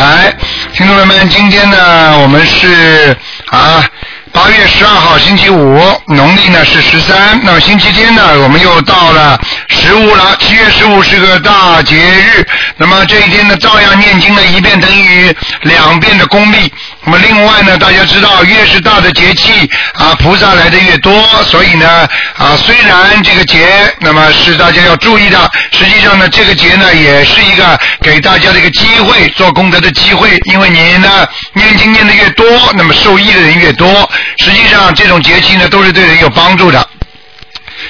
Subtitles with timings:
[0.00, 0.34] 来。
[0.72, 3.14] 听众朋友们，今天呢，我们是
[3.50, 3.84] 啊。
[4.32, 7.40] 八月十二号星期五，农历呢是十三。
[7.42, 9.36] 那么星期天呢，我们又到了
[9.68, 10.36] 十五了。
[10.38, 16.72] 七月十五是个大节日，那么这一天呢，照样念经呢，一遍等于两遍的功力。
[17.02, 22.06] 那么另外呢，大家知道，越是大的节气啊，菩萨来的越多，所以呢
[22.36, 23.66] 啊，虽然这个节
[24.00, 30.38] 那么是大家要注意的，实际上呢，这个节呢也是一个给大家的一个机会，做功德的机会。
[30.52, 34.08] 因为你呢念经念的越多，那么受益的人越多。
[34.36, 36.86] 实际上，这种节气呢，都是对人有帮助的。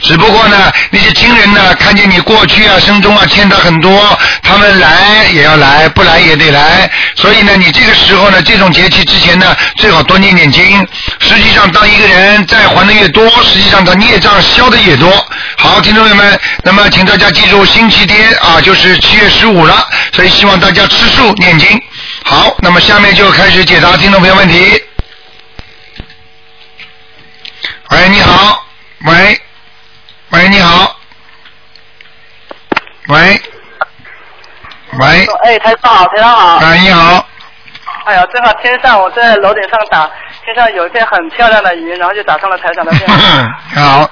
[0.03, 6.91] 只不过呢，那些亲人呢，看见你过去啊、生中啊欠他很多，他们来也要来，不来也得来。
[7.15, 10.87] 所以呢，你这个时候呢，这种节气之前呢，最好多念念经。
[11.21, 15.11] 实际上，当一个人债还的越多，实际上他孽障消的越多。
[15.57, 21.81] 好，听众朋友们，那么请大家记住，星期天啊，就是七月十五了，所以希望大家吃素念经。
[22.25, 24.83] 好，那么下面就开始解答听众朋友问题。
[27.91, 28.65] 喂，你好，
[29.05, 29.40] 喂，
[30.31, 30.97] 喂，你好，
[33.09, 33.43] 喂，
[34.99, 36.57] 喂，哎，台长好，台长好。
[36.59, 37.27] 哎，你好，
[38.05, 40.09] 哎呀，正好天上我在楼顶上打，
[40.45, 43.17] 天上有一片很漂亮的云，然后就打上了台长的电话。
[43.75, 44.11] 好，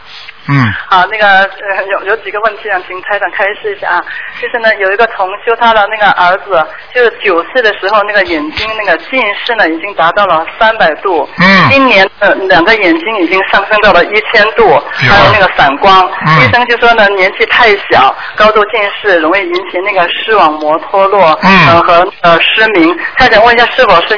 [0.50, 4.04] 嗯，好，那个呃有有几个问题想请台长开示一下啊，
[4.40, 11.70] 就是呢有一个同修他的那个儿子，就是九岁的时候那个眼睛那个近视呢已经达到了三百度，嗯。
[11.70, 16.40] 今年的两个眼睛已经上升到了一千度，还有那个散光，嗯。
[16.40, 21.68] 医生就说呢年纪太小，高度近视容易引起那个视网膜脱落，嗯。
[21.68, 24.16] 呃和呃失明，他想问一下是否是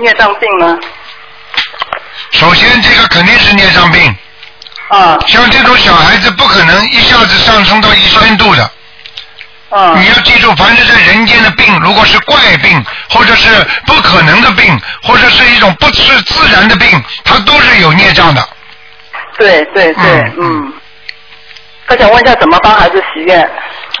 [0.00, 0.78] 孽障病呢？
[2.30, 4.00] 首先这个肯定是孽障病，
[4.88, 8.70] 啊像这种小孩子不可能一下子上升到一千度的。
[9.70, 13.48] 啊你要记住，凡是在人间的病，如果是怪病，或者是
[13.84, 18.48] 不可能的病，或者是一种不是自然的病，它都是有孽障的。
[19.36, 20.72] 对对对，嗯嗯。
[21.88, 23.48] 他想问一下怎么帮孩子许愿？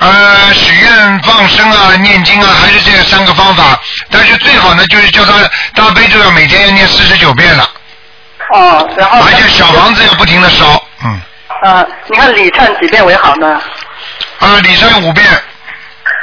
[0.00, 3.80] 呃，许愿、放生啊、念经啊，还是这三个方法。
[4.10, 5.32] 但是最好呢，就是叫他
[5.74, 7.68] 大悲咒要每天要念四十九遍了，
[8.52, 10.82] 哦，然后而且小房子要不停的烧。
[11.04, 11.20] 嗯，
[11.62, 13.60] 呃，你看礼忏几遍为好呢？
[14.38, 15.26] 啊，礼忏五遍。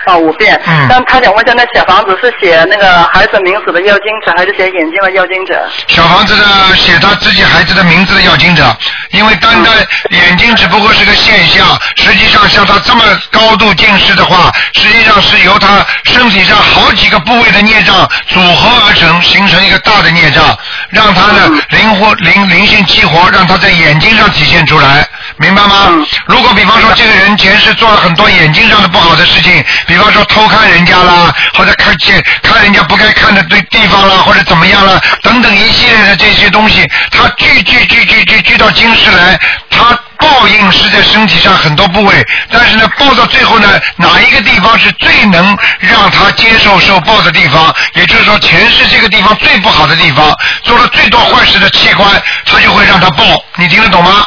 [0.06, 0.60] 哦，五遍。
[0.68, 5.68] 嗯但他想问一下，那小房子是写那个孩子名字的要经者，还是写眼睛的要经者？
[5.88, 8.64] 小房子的，写他自己孩子的名字的要经者，
[9.12, 9.74] 因为单单
[10.10, 11.66] 眼睛只不过是个现象，
[11.96, 20.58] 实际上像他这么高度近视的话，实际上是由他身体上好几个部位的孽障组合而成，形成一个大的孽障，
[20.90, 25.08] 让他呢灵活灵灵性激活，让他在眼睛上体现出来，
[25.38, 25.88] 明白吗？
[25.90, 39.40] 嗯如果比方说这个人前世做了很多眼睛上的不好的事情，比方说偷看人家啦，或者看见看人家不该看的对地方啦，或者怎么样啦，等等一系列的这些东西，他聚聚聚聚聚聚到今世来，
[39.70, 43.68] 他报应是在身体上很多部位，但是呢，报到最后呢，
[43.98, 47.74] 哪一个地方是最能让他接受受报的地方？
[47.96, 50.32] 也就是说，前世这个地方最不好的地方，
[50.64, 52.10] 做了最多坏事的器官，
[52.46, 53.24] 他就会让他报。
[53.56, 54.26] 你听得懂吗？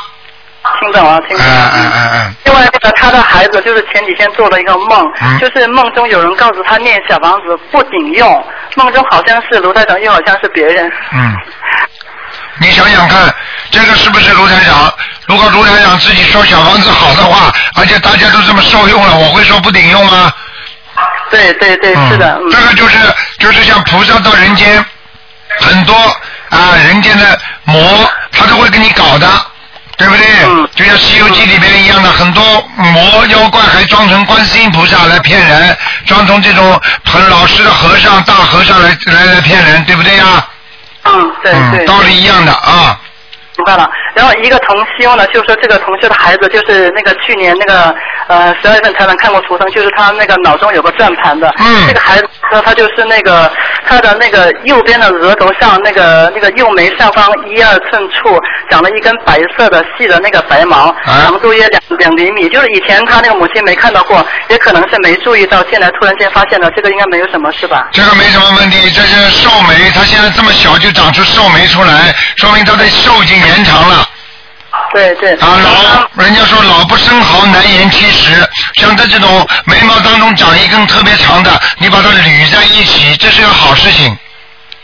[0.78, 1.70] 听懂了，听懂嗯了。
[1.75, 2.34] 嗯嗯嗯。
[2.44, 8.44] 另外那个他的孩子就是前几天做了一个梦，嗯就是梦中有人告诉他念小房子不顶用，
[8.76, 10.91] 梦中好像是卢台长，又好像是别人。
[11.12, 11.37] 嗯，
[12.60, 13.34] 你想想看，
[13.70, 14.92] 这个是不是卢台长？
[15.26, 20.32] 如果卢台长自己说小房子好的话，而且大家都这么受用了，我会说不顶用吗？
[21.31, 22.98] 对对对，是的，嗯这个就是
[23.38, 24.82] 就是像菩萨到人间，
[25.60, 25.94] 很多
[26.50, 29.28] 啊人间的魔，他都会给你搞的。
[29.97, 30.27] 对不对？
[30.45, 32.43] 嗯就像《西游记》里边一样的，很多
[32.77, 35.77] 魔妖怪还装成观世音菩萨来骗人，
[36.07, 40.47] 装成这种很老实的和尚、大和尚来来来骗人，对不对呀？
[41.05, 41.85] 嗯，对对。
[41.85, 43.01] 嗯，道理一样的啊。
[43.56, 43.91] 明白了。
[44.15, 47.94] 然后一个同修呢，就是说这个同修的孩子就是那个去年那个
[48.28, 51.53] 呃十二月份才能看过图腾，就是他那个脑中有个转盘的。
[51.59, 53.50] 嗯这个孩子说他就是那个
[53.87, 58.38] 他的那个右边的额头上那个那个右眉上方一二寸处
[58.70, 62.49] 长了一根白色的细的那个白毛，啊长度约两两厘米。
[62.49, 67.88] 就是以前他那个母亲没看到过，也可能是没注意到，现在突然间发现了，这个应该没有什么是吧？
[67.93, 74.08] 这个没什么问题，这是寿眉，他现在这么小就长出寿眉出来，说明他的寿已经延长了。
[74.93, 75.34] 对对。
[75.37, 75.58] 啊，
[76.16, 78.46] 老人家说老不生蚝，难言七十。
[78.75, 84.16] 像他这种眉毛当中长一根特别长的，你把它捋在一起，这是个好事情。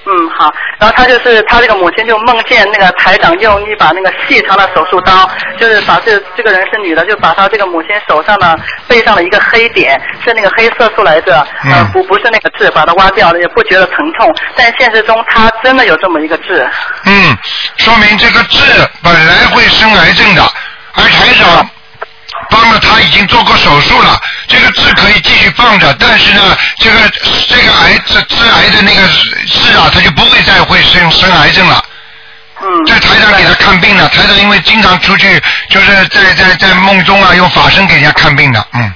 [0.04, 0.52] 嗯，好。
[0.80, 14.34] 然后他就是他这个母亲就梦见那个台长用一把那个细长的手术刀，就是把这这个人是女的，就把他这个母亲手上的背上了一个黑点，是那个黑色素来着，呃嗯不不是那个痣，把它挖掉了，也不觉得疼痛。
[14.56, 16.68] 但现实中他真的有这么一个痣。
[17.04, 17.38] 嗯，
[17.82, 18.58] 说明这个痣
[19.02, 20.52] 本来会生癌症的，
[20.94, 21.68] 而台长
[22.48, 26.98] 帮了他已经做过手术了，这个痣可以继续放着，但是呢，这个
[27.48, 29.02] 这个癌治致癌的那个
[29.48, 31.84] 痣啊，他就不会再会生生癌症了。
[32.60, 32.84] 嗯。
[32.86, 38.94] 这台长给他看病呢，台长因为经常出去，就是在在在梦中啊，用法身给人家看病的，嗯。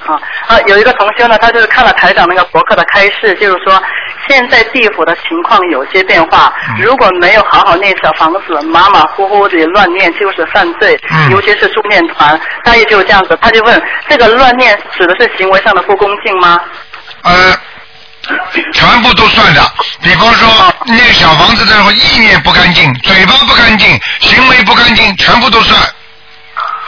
[0.00, 0.14] 好
[0.48, 3.80] 啊，有一个同修呢，他就是看了台长那个博客的开示，就是说
[4.28, 13.36] 现在地府的情况有些变化，嗯如果没有好好念小房子，马马虎虎的乱念就是犯罪，嗯尤其是助念团，大爷就是这样子。
[13.40, 16.60] 他就问，这个乱念指的是行为上的不恭敬吗？
[17.22, 17.56] 呃，
[18.72, 19.60] 全部都算的。
[20.02, 20.48] 比方说，
[20.84, 25.80] 念小房子的时候，意念不干净，嘴巴不干净，行为不干净，全部都算，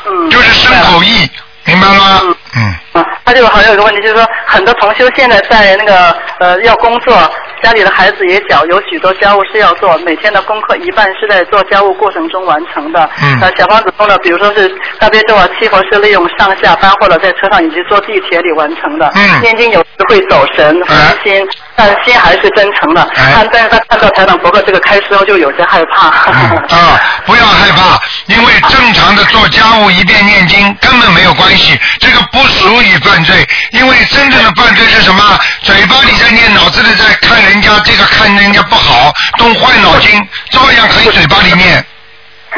[0.06, 1.28] 嗯，就是身口意，
[1.64, 2.20] 明白了吗？
[2.56, 2.74] 嗯。
[2.94, 7.14] 嗯，他就还有一个问题，就是说很多同修现在在那个呃要工作，
[7.62, 13.08] 家里的孩子也小，有许多家务事要做，每天的功课一半是在做家务过程中完成的。
[13.22, 14.68] 嗯那，小房子中呢，比如说是
[14.98, 19.10] 大悲咒啊、七佛是利用上下班或者在车上以及坐地铁里完成的。
[19.14, 21.46] 嗯念经有时会走神分心，
[21.76, 23.02] 但心还是真诚的。
[23.16, 26.08] 哎看，但是他看到台长博客这个开示后，就有些害怕。
[26.32, 35.38] 嗯啊，不要害怕，因为正常的做家务一边念经根本没有关系，这个不属于犯罪，因为真正的犯罪是什么？
[35.62, 40.20] 嘴巴里在念，脑子里在看人家，这个看人家不好，动坏脑筋，
[40.50, 41.84] 照样可以嘴巴里念。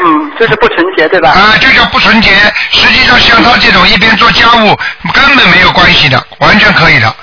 [0.03, 1.29] 嗯，就是不纯洁，对吧？
[1.29, 2.31] 啊，就叫不纯洁。
[2.71, 4.75] 实际上，像他这种一边做家务，
[5.13, 7.15] 根本没有关系的，完全可以的。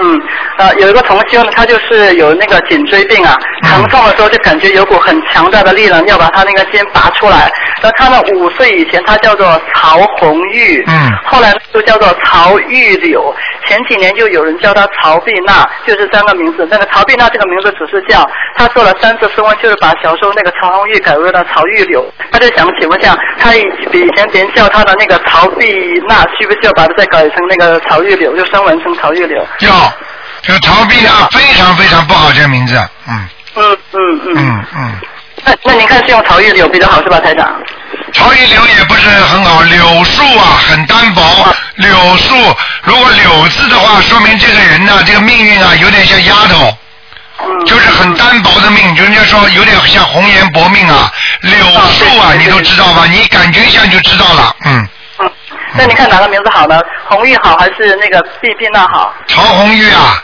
[0.00, 0.20] 嗯，
[0.58, 7.50] 呃，有一个同修呢，他就是有那个颈椎病啊，嗯疼痛的时候就感觉有股很强大的力量要把他那个肩拔出来。
[7.82, 13.34] 那他呢，五岁以前他叫做曹红玉，嗯后来就叫做曹玉柳。
[13.66, 16.66] 前几年就有人叫他曹碧娜，就是三个名字。
[16.70, 22.04] 那个曹碧娜这个名字只是叫，他做了三次试问，就是把小时候那个曹红玉改为了曹玉柳。
[22.32, 23.62] 他就想请问一下，他以
[23.92, 25.66] 比以前别人叫他的那个曹碧
[26.08, 29.38] 娜，需不需要把它再改成那个曹玉柳，就声纹成曹玉柳？
[29.60, 29.70] 要，
[30.42, 32.74] 这个逃避啊非常非常不好，这个名字。
[33.08, 34.34] 嗯嗯嗯嗯。
[34.36, 34.94] 嗯嗯。
[35.44, 37.48] 那那您看是用曹玉柳比较好是吧，台长？
[38.12, 41.22] 曹玉柳也不是很好，柳树啊很单薄，
[41.76, 42.34] 柳树
[42.82, 46.76] 如果柳字的话，说明这个人呢、这个命运啊有点像丫头，
[47.40, 47.66] 嗯。
[47.66, 51.12] 就是很单薄的命，就人家说有点像红颜薄命啊。
[51.42, 51.56] 柳
[51.92, 53.06] 树啊，你都知道吧？
[53.06, 54.88] 你感觉一下就知道了，嗯。
[55.72, 55.74] 嗯。
[55.78, 56.80] 那你看哪个名字好呢？
[57.08, 59.12] 红玉好还是那个碧碧娜好？
[59.28, 60.22] 曹红玉啊，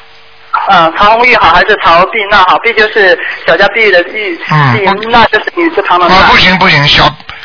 [0.70, 2.58] 嗯，曹红玉好还是曹碧娜好？
[2.58, 6.14] 碧就是小家碧玉的玉，嗯碧娜就是女字旁的娜。
[6.14, 7.05] 啊不行不行，小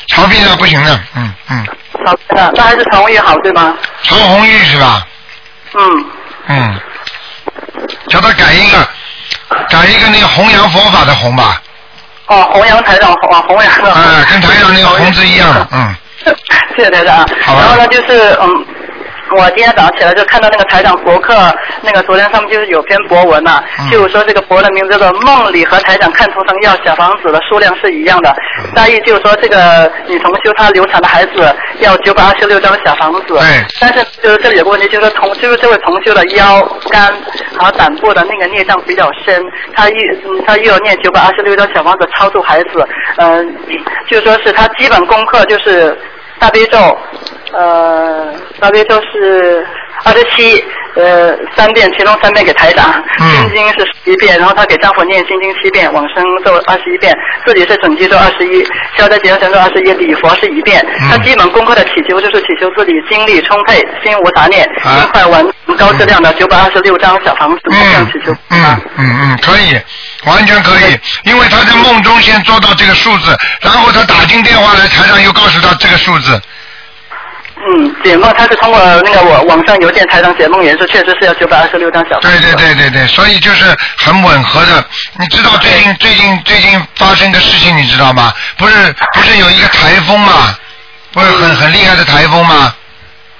[0.10, 1.66] 曹碧娜不行的，嗯嗯，
[2.06, 3.76] 曹碧娜，那还是曹红玉好对吗？
[4.04, 5.06] 曹红玉是吧？
[5.74, 6.06] 嗯。
[6.48, 6.80] 嗯，
[8.10, 8.88] 叫他改一个，
[9.70, 11.62] 改一个那个弘扬佛法的弘吧，
[12.28, 13.92] 哦，弘扬台长，哦，弘扬的。
[13.94, 15.96] 啊，跟台长那个红字一样的，嗯。
[16.76, 17.26] 谢谢台长。
[17.42, 18.66] 好然后呢，就是嗯。
[19.38, 21.34] 我今天早上起来就看到那个台长博客，
[21.82, 23.90] 那个昨天上面就是有篇博文呐、嗯。
[23.92, 28.30] 就是说这个博的名字叫做《梦里和台长看图腾要小房子的数量是一样的》，
[28.64, 28.74] 嗯。
[28.76, 33.40] 大意就是说这个女同修她流产的孩子要九百二十六张小房子，对
[33.80, 37.14] 但是就是这里有个问题，就是说同就是这位同修的腰、肝
[37.58, 39.44] 和胆部的那个孽障比较深，
[39.76, 39.94] 他一
[40.26, 42.88] 嗯他又要念九百二十六张小房子超度孩子，
[43.18, 43.56] 嗯、
[44.08, 45.98] 就说是他基本功课就是
[46.40, 46.78] 大悲咒，
[47.54, 49.66] 呃，大悲咒是
[50.04, 50.64] 二十七，
[50.96, 53.50] 呃，三遍，其中三遍给台长，嗯。
[53.50, 57.14] 心经是十一遍，然后他给丈夫念心经七遍，往生咒二十一遍，
[57.46, 58.66] 自己是整体咒二十一，
[58.98, 60.86] 消灾吉祥神咒二十一，礼佛是一遍。
[61.02, 61.10] 嗯。
[61.10, 65.00] 他基本功课的祈求就是祈求自己精力充沛，心无杂念，啊。
[65.00, 68.32] 尽快完成高质量的九百二十六张小房子，这样祈求。
[68.50, 68.82] 嗯。
[68.98, 69.80] 嗯嗯，可以，
[70.26, 76.40] 完全可以，因为他在梦中先做到这个数字，然后他打进电话来，台上又告诉他这个数字，
[77.62, 82.40] 嗯，解梦他是通过那个网网上邮件台长解梦也是确实是要九百二十六张小房对。
[82.40, 83.66] 对对对对，所以就是
[83.98, 84.84] 很吻合的。
[85.20, 88.34] 你知道最近最近最近发生个事情，你知道吗？
[88.58, 90.56] 不是不是有一个台风嘛，
[91.12, 92.74] 不是很很厉害的台风吗？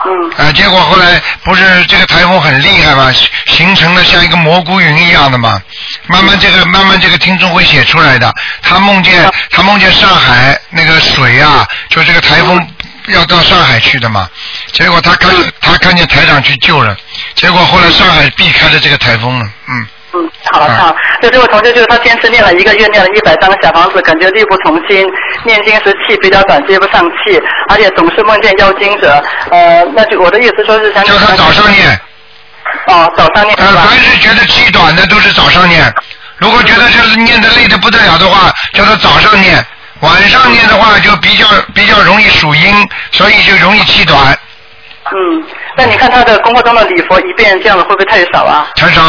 [0.06, 5.62] 嗯啊，结果后来不是这个台风很厉害嘛，形形成了像一个蘑菇云一样的嘛。
[6.08, 8.34] 慢慢这个慢慢这个听众会写出来的。
[8.62, 12.66] 他梦见他梦见上海那个水啊，就这个台风
[13.08, 14.30] 要到上海去的嘛。
[14.72, 16.96] 结果他看他看见台长去救了，
[17.36, 19.46] 结果后来上海避开了这个台风了。
[19.68, 25.08] 嗯嗯，好了好，那这位同学就是他坚持念了一个月，念了一百张小房子，感觉力不从心，
[25.46, 27.40] 念经时气比较短，接不上气，
[27.70, 29.24] 而且总是梦见妖精者。
[29.52, 32.00] 呃，那就我的意思说是想叫他早上念。
[32.88, 34.00] 哦，早上念呃，凡？
[34.00, 35.94] 是觉得气短的都是早上念，
[36.38, 39.64] 如果觉得就是念的累的不得了的话，叫他早上念。
[40.02, 44.18] 晚上念的话就比较比较容易属阴，所以就容易气短。
[45.12, 45.44] 嗯，
[45.76, 48.68] 那你看他的功课中的礼佛一遍这样的会不会太少啊？
[48.76, 49.02] 太少，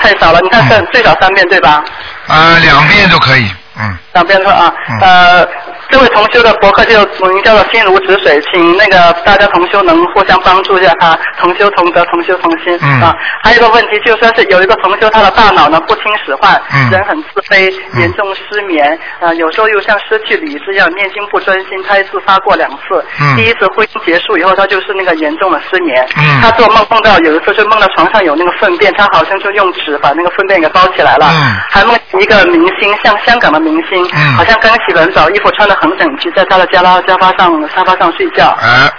[0.00, 1.84] 太少了，你看三、嗯最少三遍对吧？
[2.26, 3.96] 啊，两遍都可以，嗯。
[4.14, 5.48] 两遍都啊，嗯呃，
[5.90, 13.14] 这位同修的博客就名叫做心如止水，请那个大家同修能互相帮助一下他，同修同德，同修同心、嗯啊。
[13.42, 23.04] 还有一个问题就说是有一个同修他的大脑呢不听使唤，嗯人很自卑，嗯严重失眠，啊，有时候又像失去理智一样，念经不专心，他一次发过两次。
[23.20, 26.04] 嗯第一次婚姻结束以后，他就是那个严重的失眠。
[26.16, 31.26] 嗯他做梦梦到有一次就梦到床上有那个粪便，他好像就用纸把那个粪便给包起来了。
[31.30, 38.56] 嗯还梦见一个明星，像香港的明星，嗯好像刚洗完澡，衣服穿得很整齐，在他的家拉沙发上沙发上睡觉。
[38.60, 38.90] 哎，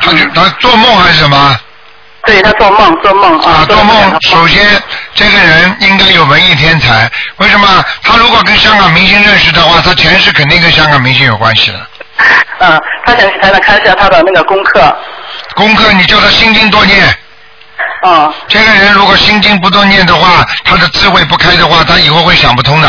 [0.00, 1.56] 他就他做梦还是什么？
[2.24, 4.64] 对他做梦做梦啊，做做梦，首先
[5.14, 7.10] 这个人应该有文艺天才。
[7.38, 7.66] 为什么？
[8.04, 11.86] 他如果跟香港明星认识的话，他前世肯定跟香港明星有关系的。
[12.58, 14.96] 嗯， 他想才能看一下他的那个功课。
[15.56, 17.18] 功课你叫他心经多念。
[18.04, 22.88] 嗯这个人如果心经不多念的话，他的智慧不开的话，他以后会想不通的。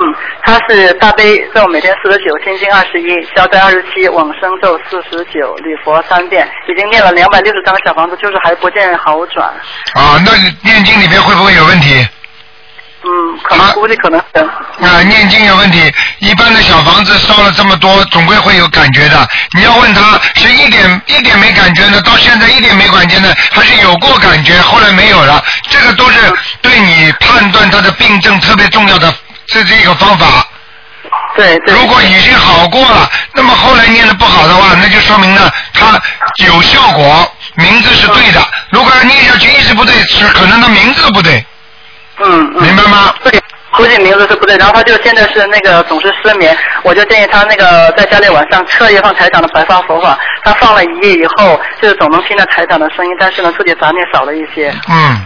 [0.00, 0.14] 嗯，
[0.48, 9.46] 他是大悲咒每天四十九，心经二十一，消灾二十七，往生咒四十九，礼佛三遍，已经念了两百六十张小房子，就是还不见好转。
[9.92, 12.08] 啊，那念经里面会不会有问题？
[13.04, 14.40] 嗯，可能估计可能是。
[14.40, 15.92] 啊，念经有问题。
[16.20, 19.28] 一般的小房子烧了这么多，总归会有感觉的。
[19.54, 25.44] 你要问他是一点一点没感觉呢，到现在一点没感觉呢，还是有过感觉，后来没有了。
[25.68, 26.18] 这个都是
[26.62, 29.12] 对你判断他的病症特别重要的，
[29.48, 30.46] 这是一个方法。
[31.34, 31.74] 对对。
[31.74, 36.00] 如果已经好过了，那么后来念的不好的话，那就说明呢，它
[36.44, 38.40] 有效果，名字是对的。
[38.70, 41.44] 如果要念下去一直不对，是可能他名字不对。
[42.20, 43.14] 嗯，嗯明白吗？
[43.22, 43.40] 对，
[43.72, 54.74] 估计名字是不对，然后他就现在是那个总是失眠，我就建议他那个在家里晚上彻夜放台长的白发佛法，他放了一夜以后，就是总能听到台长的声音，但是呢自己杂念少了一些。
[54.88, 55.24] 嗯，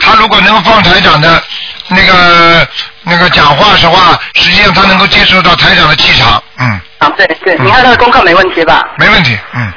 [0.00, 1.42] 他如果能放台长的
[1.88, 2.68] 那个
[3.02, 8.82] 那个讲话的话，实际上他能够接受到台长的气场，嗯，啊，对对，嗯你看他的功课没问题吧？
[8.98, 9.72] 没问题，嗯，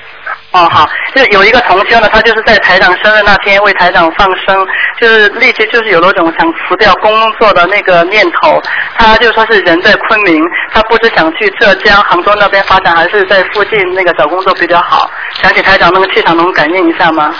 [0.51, 4.67] 哦，好，就有一个同修呢，他就是在台长生日那天为台长放生，
[4.99, 8.61] 就是立即就是有那种想辞掉工作的那个念头。
[8.97, 15.09] 他就说是人在昆明，他不知想去浙江、杭州那边发展，还是在附近那个找工作比较好。
[15.41, 17.33] 想起台长那个气场，能感应一下吗？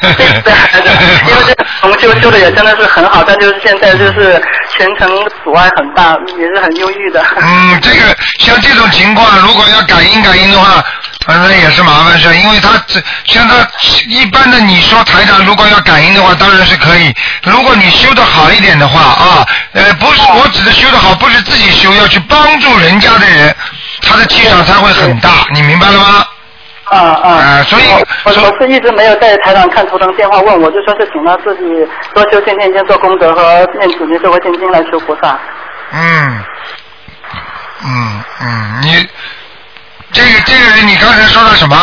[0.00, 0.12] 对
[0.42, 0.52] 对，
[1.30, 5.06] 因为这个我们修修的也真的是很好，但就是现在就是前程
[5.44, 7.22] 阻碍很大，也是很忧郁的。
[7.36, 10.82] 嗯，这个像这种情况，如果要感应感应的话，
[11.26, 13.56] 反正也是麻烦事，因为他这像他
[14.08, 17.14] 一般的，你说台长如果要感应的话，当然是可以。
[17.42, 23.54] 如果你修的好一点的话啊，呃，不是我指的修的好，不是自己修，要去帮助人家的人，
[24.00, 26.24] 他的气场才会很大，你明白了吗？
[26.90, 28.46] 啊啊、啊所以我所以。
[28.46, 31.62] 我是一直没有在台上看图腾电话问，我就说是请他自己
[32.12, 35.38] 多修先天经做功德和念准提社会现经来求菩萨。
[35.92, 36.44] 嗯，
[37.84, 39.08] 嗯嗯，你
[40.12, 41.76] 这个这个人，你刚才说的什么？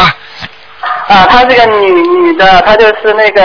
[1.07, 3.41] 啊，她是个女女的，她就是那个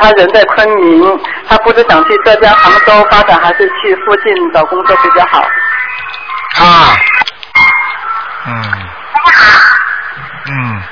[0.00, 5.40] 她人在昆明，她不知想去浙江、杭州发展，还是去附近找工作比较好。
[6.60, 6.96] 啊，
[8.46, 8.62] 嗯，
[10.46, 10.82] 嗯，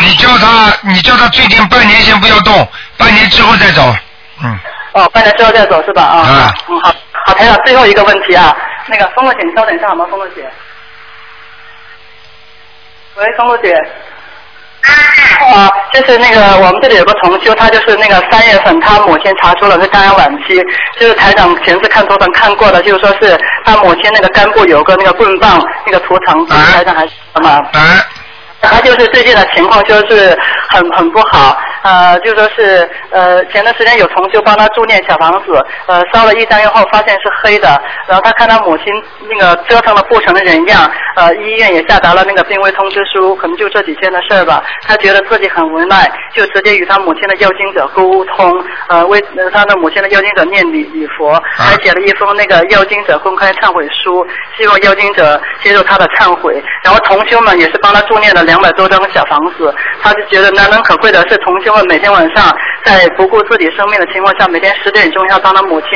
[0.00, 3.94] 你叫他，你叫他最近半年先不要动，半年之后再走。
[4.42, 4.58] 嗯，
[4.92, 6.02] 哦，半年之后再走是吧？
[6.02, 6.94] 啊，啊嗯好，
[7.26, 8.56] 好，台长，最后一个问题啊，
[8.86, 10.06] 那个风露姐，你稍等一下好吗？
[10.10, 10.48] 风露姐。
[13.16, 13.74] 喂，风露姐。
[15.54, 20.56] 啊，就是那个我们这里有个同修，他就是那个三月份他母亲查出了是肝癌晚期，
[20.98, 27.66] 就是台长前次看图腾看过的，就是说是他母亲那个肝部有个那个棍棒那个图腾，哎台长还是什么？
[27.72, 27.80] 哎，
[28.62, 30.36] 他就是最近的情况就是
[30.70, 38.86] 很很不好，呃，就说是呃前段时间有同修帮他助念小房子，呃烧了一张以后发现是黑的，然后他看他母亲
[39.28, 62.52] 那个折腾的不成人样，呃医院也下达了那个病危通知书，可能就这几天的事儿吧，他觉得自己很无奈，就直接与他母亲的要经者沟通，呃为呃他的母亲的要经者念礼礼佛，还写了一封那个要经者公开忏悔书，希望要经者接受他的忏悔，然后同修们也是帮他助念了两百多张小房子，他就觉得难能可贵的是同修就会每天晚上
[62.84, 65.90] 在不顾自己生命的情况下，每天十点钟要帮他母亲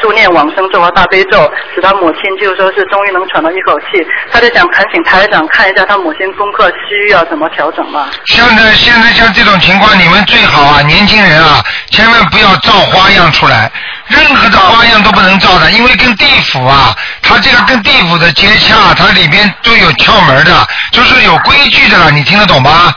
[0.00, 4.00] 助念往生咒和大悲咒，使他母亲就是说是终于能喘到一口气。
[4.32, 8.08] 他就想恳请台长看一下他母亲功课需要怎么调整嘛。
[8.24, 13.70] 现在现在像这种情况，你们最好啊，年轻人啊，千万不要造花样出来，
[14.06, 22.90] 任何的花样都不能造的，因为跟地府啊，它这个跟地府的接洽，它里边都有窍门的，就是有规矩的了，你听得懂吗？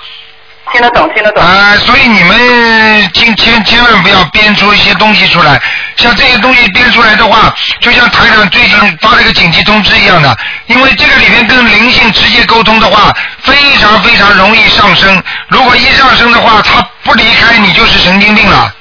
[0.71, 1.43] 听得懂，听得懂。
[1.43, 5.61] 啊、所以你们千千千万不要编出一些东西出来，
[5.97, 10.35] 像这些东西编出来的话，就像台长最近发了一个紧急通知一样的，
[10.67, 13.13] 因为这个里面跟灵性直接沟通的话，
[13.43, 15.21] 非常非常容易上升。
[15.49, 18.73] 如果一上升的话，他不离开你就是神经病了。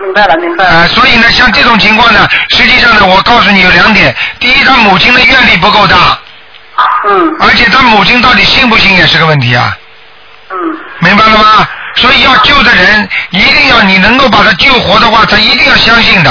[0.00, 0.70] 明白了，明白了。
[0.70, 6.18] 啊、所以呢，像这种情况呢，实际上呢，我告诉你有两点：第一，他母亲的愿力不够大，
[7.08, 9.76] 嗯而且他母亲到底信不信也是个问题啊。
[10.50, 10.56] 嗯，
[11.00, 11.68] 明白了吗？
[11.94, 16.30] 所以要救的人，一定要你能够把他救活的话，他一定要相信的，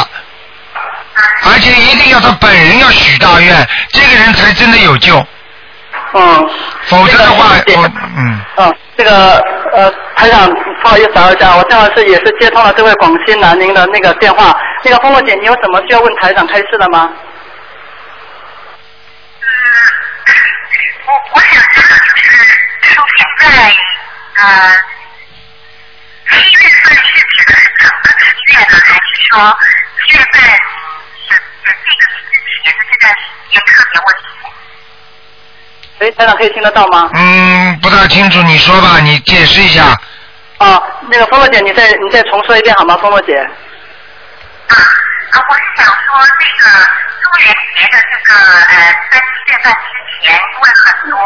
[1.45, 5.25] 而且一定要他本人要许大愿，这个人才真的有救。
[6.13, 6.49] 嗯。
[6.83, 9.43] 否则的话，这个我嗯，嗯，这个
[9.73, 10.49] 呃，台长，
[10.81, 14.57] 不好意思打扰一下，我正好是也是接通了这位广西南宁的那个电话。
[14.83, 17.09] 那个峰洛姐，你有什么需要问台长开示的吗？
[21.07, 21.95] 我我想知道，
[22.81, 23.75] 就是说现在
[24.37, 24.43] 呃，
[26.29, 29.01] 七月份是指的是整个七月呢，还是
[29.31, 29.57] 说
[30.05, 30.41] 七月份
[31.27, 32.05] 是是这个
[32.45, 33.19] 之前的这段时
[33.51, 34.25] 间特别危险？
[35.99, 37.09] 喂，台长可以听得到吗？
[37.15, 39.99] 嗯，不大清楚，你说吧，你解释一下。
[40.59, 42.95] 哦，那个风洛姐，你再你再重说一遍好吗？
[42.97, 43.35] 风洛姐。
[44.67, 44.75] 啊
[45.31, 46.69] 啊，我是想说这个
[47.27, 48.73] 中元节的这个呃
[49.11, 49.91] 在七月份之
[50.23, 51.19] 前，因为很多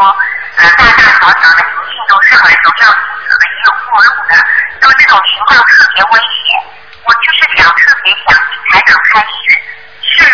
[0.58, 4.34] 呃大大小小的灵性都上来走上行者的，也有过路的，
[4.82, 6.58] 那么这种情况特别危险。
[7.06, 9.62] 我就是想特别想请台长开示，
[10.02, 10.26] 是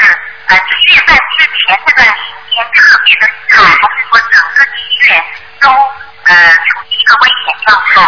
[0.48, 5.20] 呃七月份之前这段时间特别的厉害，还是说整个七月
[5.60, 6.32] 都呃
[6.64, 8.08] 处于一个危险状态？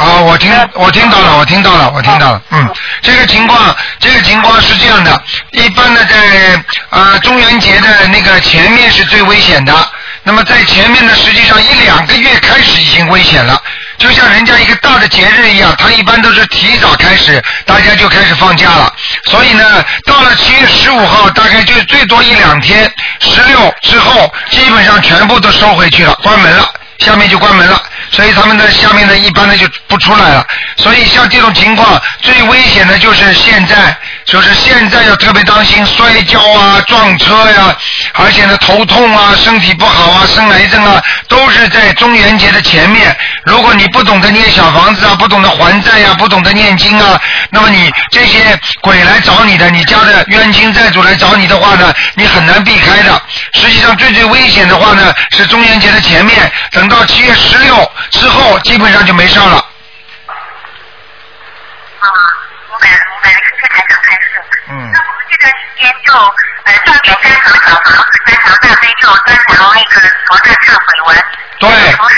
[0.00, 2.42] 啊，我听我听到了，我听到了，我听到了。
[2.48, 2.66] 嗯，
[3.02, 9.74] 这个情况，这个情况是这样的，一般呢在啊、中元节的那个前面是最危险的，
[10.22, 13.60] 那么在前面呢，实际上一两个月开始已经危险了。
[13.98, 18.90] 就像人家一个大的节日一样，它一般都是提早开始，大家就开始放假了。
[19.26, 26.66] 所以呢，到了七月十五号，大概就最多一两天，十六之后，基本上全部都收回去了，关门了。
[27.00, 27.82] 下面就关门了，
[28.12, 30.46] 所以他们的下面的一般的就不出来了。
[30.76, 37.74] 所以像这种情况，最危险的就是现在，就是现在要特别当心摔跤啊、撞车呀、
[38.14, 43.16] 而且呢头痛啊、身体不好啊、生癌症啊，都是在中元节的前面。
[43.44, 53.22] 如果你不懂得念小房子啊，不懂得还债呀、不懂得念经啊，那么你这些鬼来找你的，你家的冤亲债主来找你的话呢，你很难避开的。
[53.54, 59.56] 实际上最最危险的话呢，是中元节的前面，等到七月十六之后，基本上就没事了。
[62.00, 62.06] 啊，
[62.68, 64.42] 明白了，明白了，谢谢台长开始。
[64.68, 66.12] 嗯那我们这段时间就
[66.64, 71.24] 呃重点加强小房子，加强大悲咒，加强那个佛的忏悔文。
[71.60, 72.16] 对同时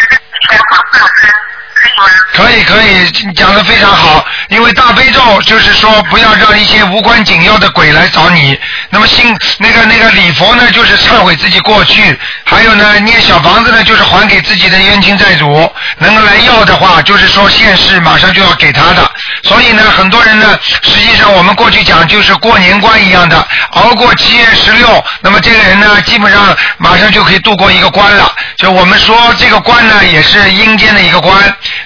[0.48, 1.30] 全网放生，
[1.74, 2.02] 可以吗？
[2.34, 4.24] 可以可以，讲的非常好。
[4.48, 8.60] 因为大悲咒就是说不要让一些无关紧要的鬼来找你。
[8.92, 15.72] 那么信那个那个礼佛呢，就是忏悔自己过去；还有呢，念小房子呢，就是还给自己的冤亲债主。
[15.98, 19.10] 能够来要的话，就是说现世马上就要给他的。
[19.44, 28.30] 所以呢，很多人呢，实际上我们过去讲就是过年关一样的，熬过七月十六，那么这个人呢，基本上马上就可以度过一个关了。
[28.58, 31.34] 就我们说这个关呢，也是阴间的一个关。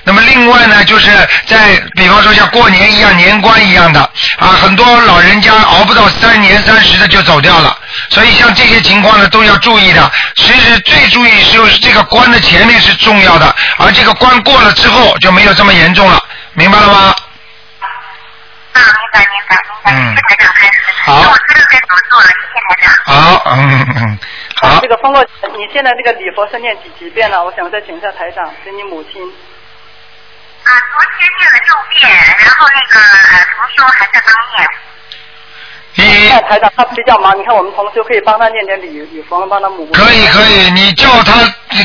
[0.03, 1.11] 那么另外呢，就是
[1.47, 4.01] 在比方说像过年一样年关一样的
[4.39, 7.79] 啊，很多老人家熬不到三年三十的就走掉了。
[8.11, 10.11] 所以像这些情况呢，都要注意的。
[10.37, 17.15] 其实最注意就是这个关的前面是重要的，而这个关过了之后就没有这么严重了，明白了吗？
[18.73, 20.73] 啊，明白明白明白，嗯谢谢台长开示。
[21.05, 22.87] 好那我知道该怎么做了，谢谢台长。
[23.07, 24.19] 好，嗯嗯，
[24.61, 24.89] 好这。
[24.89, 25.23] 个风洛，
[25.57, 27.43] 你现在这个礼佛是念几几遍了？
[27.45, 29.23] 我想再请教台长，给你母亲。
[29.23, 34.69] 啊，昨天念了六遍，然后那个呃重修还在当念。
[36.07, 39.87] 你那台长他比较忙，你看我们同修可以帮他念点礼礼佛，帮他母。
[39.93, 41.33] 可以可以，你叫他，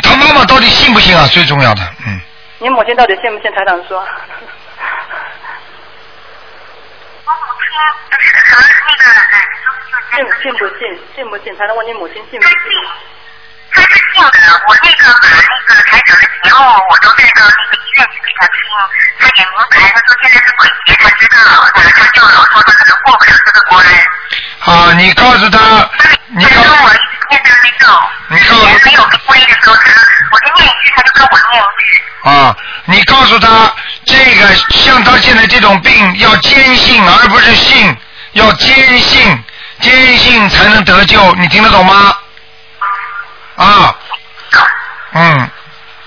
[0.04, 1.28] 他妈妈到底信不信啊？
[1.28, 2.20] 最重要的，嗯。
[2.60, 3.52] 你母亲到底信不信？
[3.52, 3.98] 台长说。
[7.26, 7.72] 我母亲
[8.22, 9.06] 是和那个
[10.12, 10.82] 呃，就是信信不信？
[11.16, 11.58] 信不信？
[11.58, 12.56] 才能问你母亲信不信？
[13.74, 14.62] 他是信的。
[14.68, 18.56] 我那个把那个台长的节目，我都带到那个医院去给他听，
[19.20, 21.38] 他也明白，他说现在是鬼节，他知道，
[21.74, 23.86] 他他就老说他可能过不了这个关。
[24.62, 25.90] 啊，你告诉他，
[26.38, 27.86] 你告他说我一直念大悲咒，
[28.30, 29.82] 你告诉没有皈依的时候，他
[30.32, 32.02] 我就念一句，他就跟我念一句。
[32.24, 32.56] 啊，
[32.86, 33.74] 你告诉他，
[34.06, 37.98] 这个像他现在这种病要坚信，而不是信，
[38.34, 39.44] 要坚信，
[39.80, 42.16] 坚信才能得救，你听得懂吗？
[43.62, 43.96] 啊，
[45.14, 45.52] 嗯，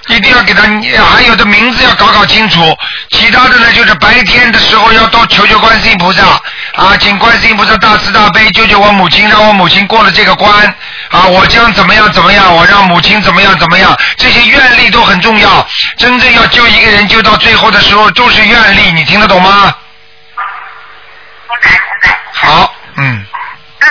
[0.09, 0.63] 一定要给他，
[1.05, 2.77] 还有的名字要搞搞清楚，
[3.11, 6.23] 其他的呢就是白天的时候要多求求观世音菩萨
[6.75, 10.53] 啊，请观世音菩萨大慈大悲救救我母亲，让我母亲过了这个关
[11.11, 15.67] 啊，我将怎么样怎么样，我让母亲怎么样怎么样，这些愿力都很重要。
[15.97, 19.73] 真正要救一个人，救到最后的时候都是愿力，你听得懂吗？
[21.47, 22.19] 明白明白。
[22.33, 23.25] 好，嗯，
[23.79, 23.87] 嗯，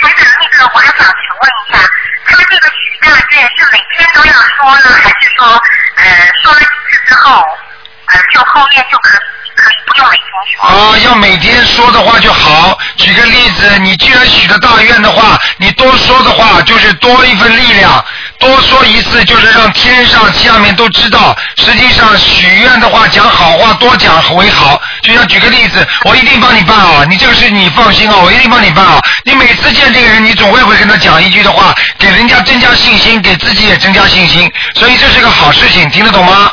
[0.00, 1.06] 台长，那个我还想请
[1.40, 1.78] 问一下，
[2.26, 5.46] 他这个许大愿是每天都要说呢，还是说，
[5.96, 6.04] 呃，
[6.42, 7.42] 说了几次之后，
[8.08, 9.20] 呃，就后面就可以
[9.54, 10.68] 可以不用每天说？
[10.68, 12.78] 啊，要每天说的话就好。
[12.96, 18.04] 举个例子，你既然许了大愿的话，你多说的话就是多一份力量，
[18.38, 21.36] 多说一次就是让天上下面都知道。
[21.56, 24.80] 实际上许愿的话，讲好话多讲为好。
[25.02, 29.00] 就像举个例子，我一定帮你办啊，你这个事你放心啊，我一定帮你办啊。
[29.24, 36.52] 你每次见这个人，你总会会跟他讲一句的话，给人家增加信心，给自己也增加信心，所以这是个好事情，听得懂吗？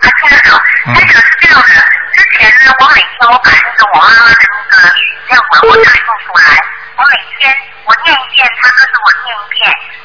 [0.00, 0.58] 啊，听得懂。
[0.94, 1.74] 台长是这样的，
[2.14, 4.36] 之前呢，我每天我把那个我妈妈的
[4.70, 6.42] 那个许愿文我打印出来，
[6.96, 9.60] 我每天我念一遍，他跟着我念一遍。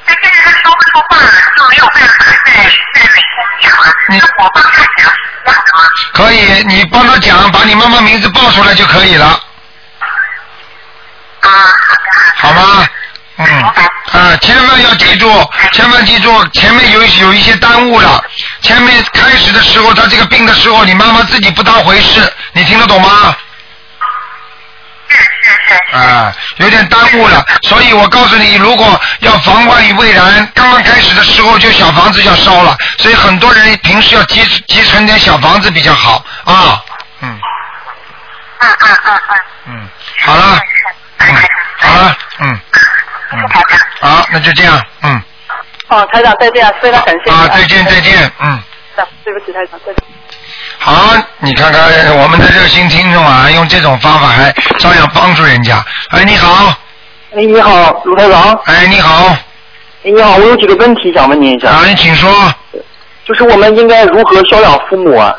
[0.06, 3.86] 但现在他说不出话了，就没有办法再再每天讲了。
[4.10, 5.12] 你那我帮他讲是一样
[5.46, 5.88] 的吗？
[6.14, 9.26] 可以，你帮他讲，把你妈妈名字报出来就可以了。
[11.42, 11.50] 啊，
[12.38, 12.54] 好的。
[12.54, 12.88] 好吗？
[13.38, 13.46] 嗯，
[14.12, 18.22] 啊，千万要记住，千万记住，前面有有一些耽误了。
[18.62, 23.34] 前面开始的时候，他这个病的时候，你妈妈自己不当回事，你听得懂吗？
[25.92, 36.82] 啊，有点耽误了，所以我告诉你，如果要防患于未然，刚刚开始的时候就小房子要烧了，所以很多人平时要积积存点小房子比较好啊。
[37.22, 37.40] 嗯
[38.60, 39.40] 嗯嗯嗯嗯。
[39.72, 39.90] 嗯，
[40.26, 40.60] 好了，
[41.20, 41.36] 嗯，
[41.80, 42.60] 好了，嗯
[43.32, 43.50] 嗯，
[44.02, 45.22] 好，那就这样，嗯，
[45.90, 47.32] 哦，台长再见，非常感谢。
[47.32, 48.50] 啊，再见再见，嗯。
[48.52, 48.64] 啊。
[49.24, 50.19] 对不起，台长，再见。
[50.82, 51.84] 好，你看看
[52.18, 55.84] 我们的热心听众啊，用这种方法还照样帮助人家。
[56.12, 56.74] 哎，你好，
[57.36, 58.58] 哎，你好，卢台长。
[58.66, 59.26] 哎，你好，
[60.06, 61.70] 哎，你好，我有几个问题想问您一下。
[61.70, 62.32] 啊，你请说。
[63.28, 65.36] 就是我们应该如何孝养父母啊？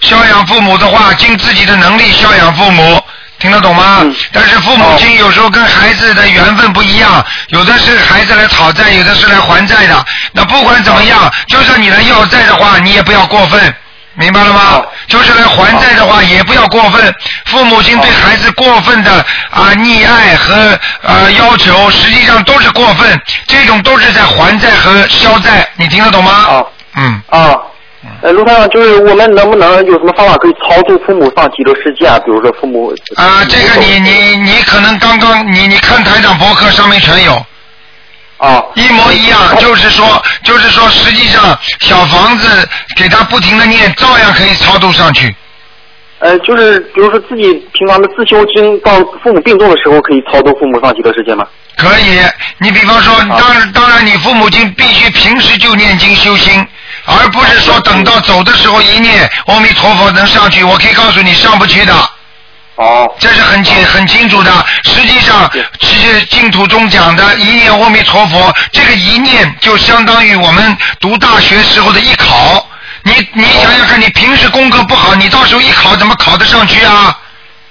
[0.00, 3.02] 孝养父母的话，尽自己的能力孝养父母，
[3.40, 4.00] 听得懂吗？
[4.02, 10.04] 嗯但是父母亲有时候跟孩子的缘分不一样，有的是孩子来讨债，有的是来还债的。
[10.32, 13.74] 那不管怎么样，就算你来要债的话，你也不要过分。
[14.14, 14.82] 明白了吗？
[15.06, 17.14] 就是来还债的话，也不要过分。
[17.46, 19.12] 父母亲对孩子过分的
[19.50, 25.68] 啊溺爱和呃要求，实际上都是过分，这种都是在还债和消债。
[25.76, 26.32] 你听得懂吗？
[26.32, 26.64] 啊
[26.96, 27.22] 嗯。
[27.28, 27.58] 啊。
[28.20, 32.18] 呃，卢台长，就是我们能不能有什么方法可以超度父母上极乐世界啊？
[32.18, 32.92] 比如说父母。
[33.16, 37.46] 啊，这个你你你可能刚刚你你看台长博客上面全有，
[38.42, 38.62] 啊。
[38.74, 45.34] 一模一样，就是说就是说，实际上小房子给他不停的念，照样可以超度上去。
[46.18, 51.44] 呃，就是比如说自己平常的自修经，到父母病重的时候，可以超度父母上去的时间吗？
[51.76, 52.20] 可以，
[52.58, 56.64] 你比方说，当然当然，你父母亲必须平时就念经修心，
[57.06, 60.62] 而不是说等到走的时候一念阿弥陀佛能上去。
[60.62, 61.92] 我可以告诉你，上不去的。
[62.76, 63.12] 哦。
[63.18, 64.50] 这是很清很清楚的。
[64.84, 72.68] 实际上，其实净土中讲的一念阿弥陀佛，这个一念就相当于我们读大学时候的一考。
[73.04, 77.18] 你你想想看，你平时功课不好，你到时候一考怎么考得上去啊？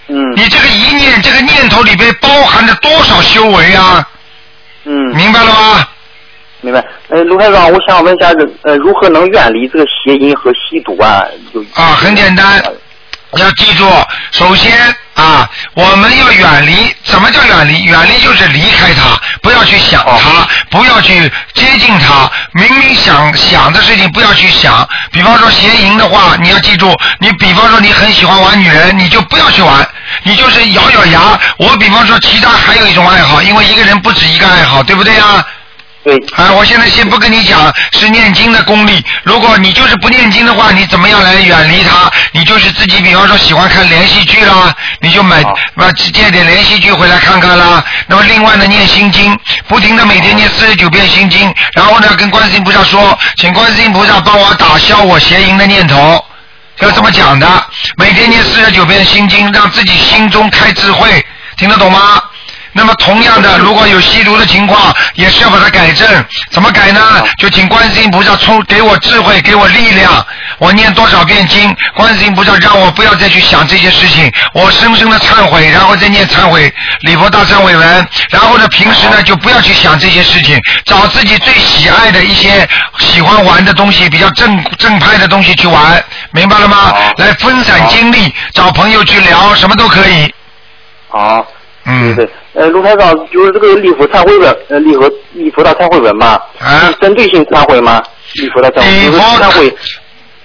[0.08, 0.16] 嗯。
[0.36, 4.08] 你这个一念，这个念头里边包含着多少修为啊？
[4.84, 5.16] 嗯。
[5.16, 5.88] 明白了吗？
[6.64, 6.84] 明白。
[7.08, 8.30] 呃，卢台长，我想问一下，
[8.64, 11.24] 呃，如何能远离这个邪淫和吸毒啊？
[11.54, 12.62] 有啊，很简单，
[13.40, 13.90] 要记住，
[14.32, 14.74] 首先
[15.14, 16.94] 啊，我们要远离。
[17.04, 17.84] 什么叫远离？
[17.84, 22.30] 远离就是离开它，不要去想它，不要去接近它。
[22.54, 24.88] 明明想想的事情，不要去想。
[25.12, 29.88] 比方说邪淫的话，你要记住，你比方说你很喜欢玩女人，你就不要去玩，
[30.24, 31.40] 你就是咬咬牙。
[31.58, 35.46] 我比方说其他还有一种爱好，因为一个人不止一个爱好，对不对啊？
[36.04, 42.12] 对，啊，我现在先不跟你讲是念经的功力，如果你就是不念经的话，你怎么样来远离它？
[42.32, 47.84] 你就是自己，比方说喜欢看连续剧啦，你就买好把借点连续剧回来看看啦。
[48.08, 49.38] 那么另外呢，念心经，
[49.68, 56.26] 不停的每天念四十九遍心经，然后呢跟观世音菩萨说，请观世音菩萨帮我打消我邪淫的念头。
[56.80, 57.48] 要这么讲的，
[57.96, 61.24] 每天念四十九遍心经，让自己心中开智慧，
[61.58, 62.20] 听得懂吗？
[62.74, 66.08] 那么同样的，如果有吸毒的情况，也是要把它改正。
[66.52, 67.24] 怎么改呢？
[67.38, 70.26] 就请观世音菩萨充给我智慧，给我力量。
[70.58, 78.08] 我念多少遍经，观世音菩萨让我不要再去想这些事情，我深深的忏悔，然后再念忏悔礼佛大忏悔文。
[78.30, 82.68] 然后呢，平时呢就不要去想这些事情，找自己最喜爱的一些
[83.00, 86.94] 喜欢玩的东西，比较正正派的东西去玩，明白了吗？
[87.18, 90.34] 来分散精力，找朋友去聊，什么都可以。
[91.10, 91.46] 好，
[91.86, 98.02] 嗯对，对，呃，卢台长就是这个礼佛忏悔文，呃，礼佛礼佛的忏悔文嘛，啊针对性忏悔吗？
[98.34, 99.78] 礼佛的忏悔，礼佛忏悔，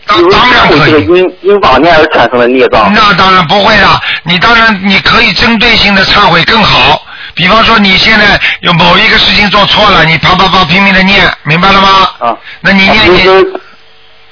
[0.07, 1.07] 当当然忏悔这个可以。
[1.07, 2.93] 因因妄念而产生的孽障。
[2.95, 3.89] 那当然不会的，
[4.23, 7.03] 你当然你可以针对性的忏悔更好。
[7.35, 11.89] 比方说你现在有某一个事情做错了，你啪啪啪拼命的念，明白了吗？
[12.19, 13.61] 啊，那你念念比如说，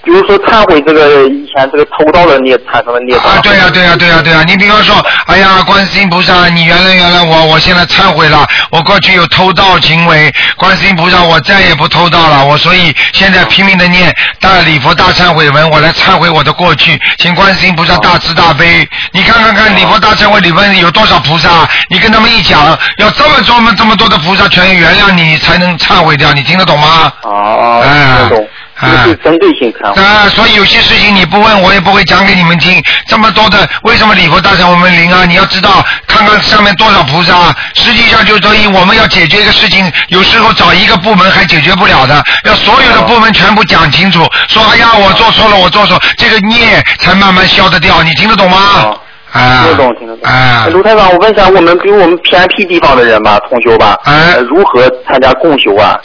[0.05, 3.25] 比如说忏悔这个以前这个偷盗的孽产生的孽障。
[3.25, 4.95] 啊，对呀、对呀、对呀、对呀、你比方说，
[5.27, 18.87] 哎呀，观世音菩萨，你原来原来我，我现在忏悔了，我过去有偷盗行为，观世音菩萨，我再也不偷盗了，我所以现在拼命的念大礼佛大忏悔文，我来忏悔我的过去，请观世音菩萨大慈大悲。
[19.13, 27.13] 你看看看礼佛大忏悔里面有多少菩萨，你跟他们一讲，要这么这么这么多的菩萨全原谅你，才能忏悔掉，你听得懂吗？
[27.23, 28.49] 啊，哎听得懂，
[29.95, 32.83] 啊，所以有些事情你不问我也不会讲给你们听。
[33.07, 35.25] 这么多的，为什么礼佛大忏我们灵啊？
[35.27, 48.95] 你要知道，看看上面多少菩萨，实际上就等于我们要解决一个事情，有时候找一个部门还解决不了的，要所有的部门全部讲清楚，说哎呀我做错了，我做错，这个孽才慢慢消得掉，你听得懂吗啊？
[49.35, 50.31] 啊，听得懂，听得懂。
[50.31, 53.99] 啊哎，卢台长，我问一下，我们比如我们偏僻地方的人吧，同修吧，
[54.49, 55.99] 如何参加共修啊？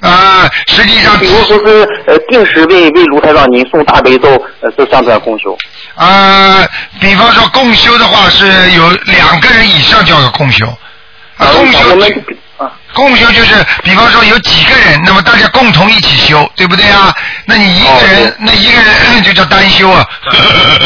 [0.00, 4.28] 啊，实际上比如说是呃定时为为卢台长您送大悲咒，
[4.60, 5.56] 呃，这算不算共修？
[5.94, 6.62] 啊，
[7.00, 10.66] 比方说共修的话是有两个人以上叫做共修，
[11.38, 12.14] 啊，共修我们啊，
[12.92, 17.12] 共修就是，比方说有几个人，那么大家共同一起修，对不对啊？
[17.44, 20.06] 那你一个人，哦那一个人 就叫单修啊。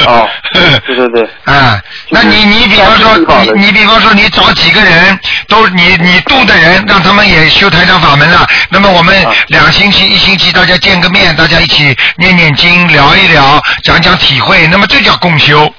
[0.07, 0.29] 哦，
[0.87, 8.47] 对对对，啊，那你你比方说你你比方说你找几个人都你你度的人，让他们也修台长法门了。
[8.71, 15.71] 那么我们啊两星期一星期大家见个面，大家一起念念经，聊一聊，讲讲体会，那么这叫共修。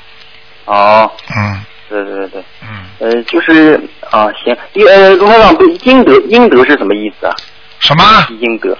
[0.66, 2.70] 哦，嗯对对对对，嗯。
[3.00, 7.36] 呃，就是啊，行，一呃，卢台长，对阴德阴德是什么意思啊？
[7.80, 8.28] 什么？
[8.40, 8.78] 阴德，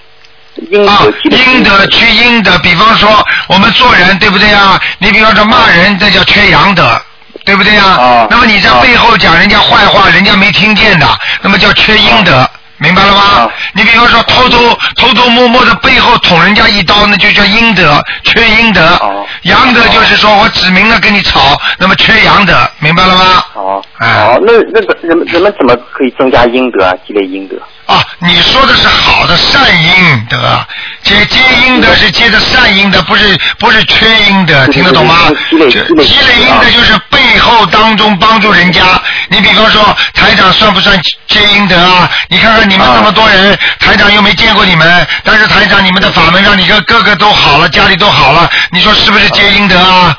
[0.70, 3.10] 阴啊阴德缺阴德，比方说
[3.48, 4.80] 我们做人对不对啊？
[5.00, 7.02] 你比方说骂人，这叫缺阳德。
[7.46, 7.86] 对不对啊？
[7.88, 11.08] 啊那么你在背后讲人家坏话，人家没听见的，
[11.42, 13.22] 那么叫缺阴德，明白了吗？
[13.22, 18.84] 啊你比方说偷偷偷偷摸摸的背后捅人家一刀，那就叫阴德，缺阴德。
[19.02, 23.44] 哦阳德就是说我指明了跟你吵，那么缺阳德，明白了吗？
[23.54, 26.94] 哦，那那个人们人们怎么可以增加阴德啊？
[27.06, 27.56] 积累阴德？
[27.86, 30.38] 啊，你说的是好的善阴德，
[31.04, 35.16] 接接阴德是接的善阴德，不是不是缺阴德，听得懂吗？
[35.50, 38.82] 积累这积累阴德就是背后当中帮助人家。
[39.28, 39.84] 你比方说
[40.14, 42.10] 台长算不算接阴德啊？
[42.30, 50.06] 你看看你们那么多人，台长又没见过你们，但是台长你们的法门让你个个个都好了，家里都好了，你说是不是接阴德啊？
[50.06, 50.18] 啊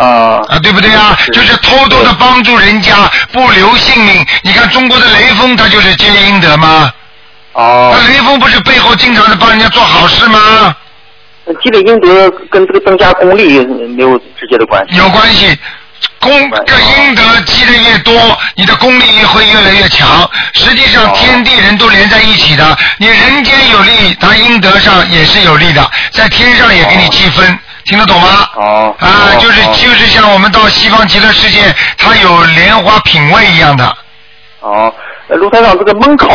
[0.00, 1.16] 啊，对不对啊？
[1.32, 2.94] 就是偷偷的帮助人家，
[3.32, 4.26] 不留性命。
[4.42, 6.90] 你看中国的雷锋，他就是接阴德吗？
[7.52, 10.74] 哦那，雷锋不是背后经常的帮人家做好事吗？
[11.62, 13.58] 积累阴德跟这个增加功力
[13.96, 14.96] 没有直接的关系。
[14.96, 15.58] 有关系。
[16.18, 20.28] 功这阴德积的越多，你的功力也会越来越强。
[20.52, 22.78] 实际上，哦天地人都连在一起的。
[22.98, 28.48] 你人间有利，他阴德上也是有利的，在天上也给你积分，听得懂吗？
[28.56, 33.84] 哦啊，哦就是哦就是像我们到西方极乐世界，它有莲花品位一样的。
[34.60, 34.94] 哦，呃
[35.36, 36.28] 卢台长，这个蒙考，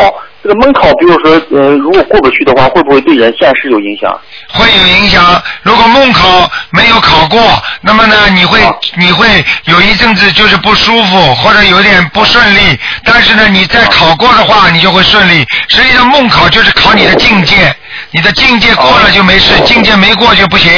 [0.43, 4.17] 这个蒙考，比如说，呃，如果过不去的话，会不会对人现世有影响？
[4.49, 5.41] 会有影响。
[5.63, 7.41] 如果梦考没有考过，
[7.81, 9.27] 那么呢，你会啊你会
[9.65, 12.79] 有一阵子就是不舒服，或者有点不顺利。
[13.03, 15.45] 但是呢，你再考过的话，你就会顺利。
[15.67, 17.75] 实际上，梦考就是考你的境界，
[18.11, 20.71] 你的境界过了就没事，境界没过就不行。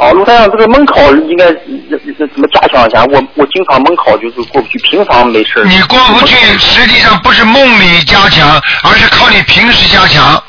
[0.00, 3.04] 哦，卢台长，这个梦考应该呃呃怎么加强一下？
[3.04, 5.62] 我我经常梦考就是过不去，平常没事。
[5.66, 10.42] 你过不去，实际上不是梦里加强，而是靠你平时加强。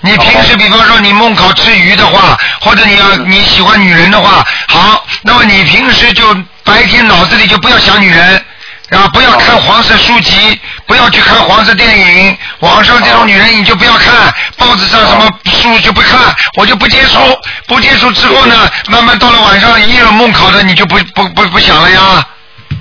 [0.00, 6.22] 你平时，比方说你梦考吃鱼的话，或者你要你喜欢女人的话，好，那么你平时就
[6.64, 8.44] 白天脑子里就不要想女人，
[8.90, 17.18] 啊，不要看黄色书籍，不要去看黄色电影，网上这种女人你就不要看，报纸上什么书就不看，我就不接触，
[17.66, 22.26] 不接触之后呢，慢慢到了晚上一有梦考的你就不不不不想了呀。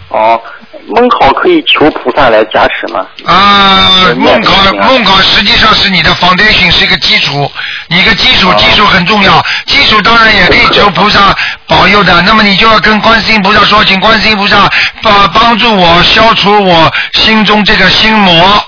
[0.10, 0.42] 哦，
[0.86, 3.06] 梦考可以求菩萨来加持吗？
[3.26, 4.54] 啊，梦考
[4.88, 7.52] 梦考实际上是你的 foundation 是一个基础，
[7.88, 11.36] 你一个基础，基础很重要，基础当然也可以求菩萨
[11.66, 12.22] 保佑的。
[12.22, 14.70] 那么你就要跟观世音菩萨说，请观世音菩萨
[15.02, 18.64] 帮帮助我消除我心中这个心魔。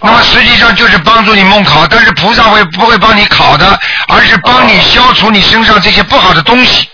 [0.00, 6.86] 那么实际上就是帮助你梦考，但是菩萨会不会帮你考的，而是帮你消除你身上这些不好的东西。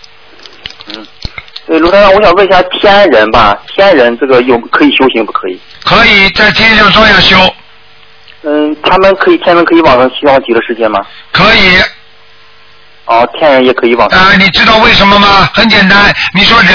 [1.71, 5.57] 对，卢台长，我想问一下天人吧，天人这个有可以修行不可以？
[5.85, 7.37] 可以在天上照样修，
[8.43, 10.99] 嗯，他们可以天人可以往上西方极乐世界吗？
[11.31, 11.79] 可以。
[13.05, 14.19] 哦，天人也可以往上。
[14.19, 15.49] 啊、你知道为什么吗？
[15.53, 16.71] 很简单，你说人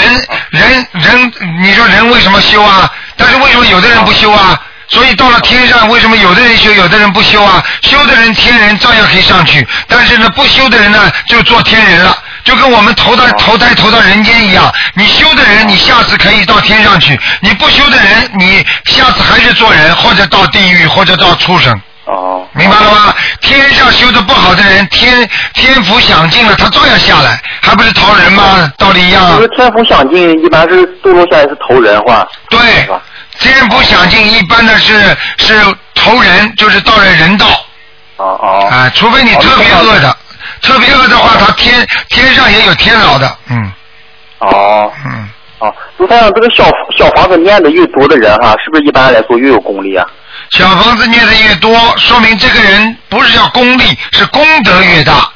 [0.49, 1.33] 人人，
[1.63, 2.91] 你说人为什么修啊？
[3.19, 4.59] 但是为什么有的人不修啊？
[4.88, 7.62] 所以到了天上，为什么有的人修，有的人不修啊？
[7.83, 12.16] 修的人天人照样可以上去，但是呢，不修的人呢，就做天人了。
[12.44, 21.81] 就跟我们投到投胎投到人间一样，你修的人，你下次可以到天上去；你不修的人，你下次还是做人，或者到地狱，或者到畜生。
[22.07, 22.47] 哦。
[22.53, 23.14] 明白了吗？
[23.40, 28.73] 天上修的不好的人，天天福享尽了，他照样下来，还不是投人吗？
[28.79, 29.42] 道理一样啊就。
[29.42, 32.27] 是天福享尽，一般是堕落下来是投人话。
[32.49, 32.59] 对，
[33.38, 35.55] 天福享尽一般的是是
[35.95, 37.47] 投人，就是到了人道
[38.16, 38.69] 哦哦。
[38.71, 40.16] 啊，除非你特别恶的，
[40.62, 43.73] 特别恶的话，他天天上也有天牢的，嗯
[44.38, 44.92] 哦。
[45.05, 45.29] 嗯。
[45.59, 50.07] 哦，卢台长，这个小小房子念的越多的人哈，是不是一般来说越有功力啊？
[50.51, 55.31] 小房子念的越多，说明这个人不是叫功力，是功德越大。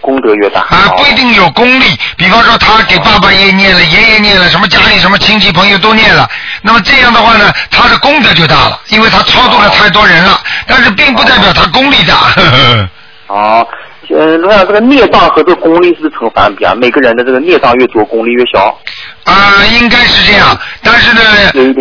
[0.00, 0.60] 功德越大。
[0.60, 1.98] 啊，不一定有功力。
[2.16, 6.28] 比方说，他给爸爸也念了，爷爷念了，什么家里什么亲戚朋友都念了，
[6.62, 10.40] 那么这样的话呢，他的功德就大了，因为他超度了太多人了。
[10.66, 12.14] 但是并不代表他功力大。
[12.14, 12.88] 呵呵
[13.28, 13.66] 哦，
[14.08, 16.74] 呃，卢台长，这个孽障和这个功力是成反比啊？
[16.74, 18.78] 每个人的这个孽障越多，功力越小。
[19.24, 21.20] 啊、应该是这样，但是呢，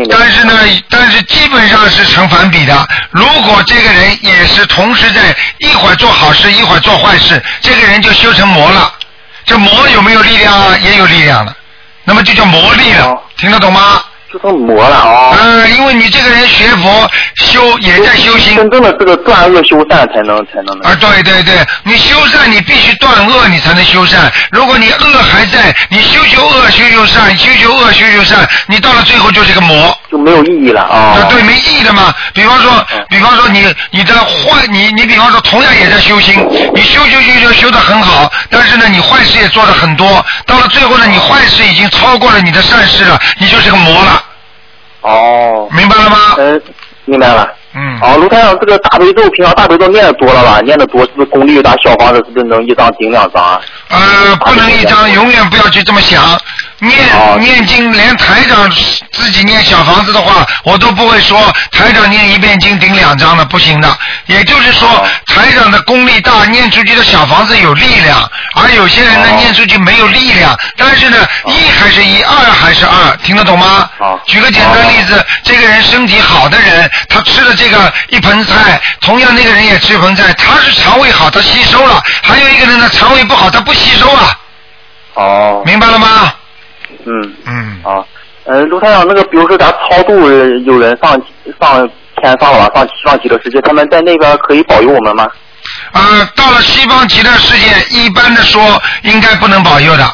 [0.09, 0.53] 但是呢，
[0.89, 2.73] 但是基本上是成反比的。
[3.11, 8.91] 如果这个人也是同时在一会儿做好事，一会儿做坏事，这个人就修成魔了。
[9.45, 10.75] 这魔有没有力量啊？
[10.79, 11.55] 也有力量了，
[12.03, 14.01] 那么就叫魔力了，听得懂吗？
[14.35, 15.33] 就成魔了哦。
[15.39, 18.53] 嗯，因为你这个人学佛修也在修心。
[18.55, 20.77] 真正的这个断恶修善才能才能。
[20.79, 24.29] 啊，对对对，你修善你必须断恶，你才能修善。
[24.51, 29.97] 如果你恶还在，你修修恶，修修善，修修恶，修修善，你到了最后就是个魔。
[30.11, 30.95] 就没有意义了啊。
[30.95, 32.13] 啊，对，没意义的嘛。
[32.33, 36.35] 比方说，比方说你你的坏，你你比方说同样也在修心，
[36.73, 44.23] 你修修修修修的很好，但是呢，你坏事也做的很多，到了最后呢，你坏事已经超过了你的善事了，你就是个魔了。
[45.01, 45.67] 哦。
[45.71, 46.17] 明白了吗？
[46.37, 46.61] 嗯，
[47.05, 47.47] 明白了。
[47.73, 47.99] 嗯。
[48.01, 50.61] 哦，卢台长，这个大悲咒，平常大悲咒念的多了吧？
[50.61, 51.75] 念的多，是不是功力越大？
[51.83, 53.61] 小房子是不是能一张顶两张啊？
[53.89, 56.21] 呃，不能一张，永远不要去这么想。
[56.85, 58.69] 念、念经，连台长
[59.11, 63.97] 自己念小房子的话，我都不会说台长念一遍经顶两张的，不行的。
[64.27, 70.57] 也就是说，台长的功力大，念出去的小房子有力量，而有些人呢，念出去没有力量。
[70.77, 73.89] 但是呢，一还是一，二还是二，听得懂吗？
[74.25, 84.39] 举个简单例子，这个人身体好的人，他吃了这个一盆菜，同样那个人也吃一盆菜，他是肠胃好，他吸收了；还有一个人呢，肠胃不好，他不吸收啊。
[85.15, 85.63] 哦。
[85.65, 86.33] 明白了吗？
[87.05, 87.33] 嗯。
[87.45, 87.81] 嗯。
[87.83, 88.03] 啊，
[88.45, 91.11] 呃，卢台长，那个比如说咱超度呃有人上
[91.59, 91.89] 上
[92.21, 95.27] 天上了吧，上西方极乐世界，他们在那边可以保佑我们吗？
[95.91, 98.61] 啊，到了西方极乐世界，一般的说
[99.03, 100.05] 应该不能保佑的。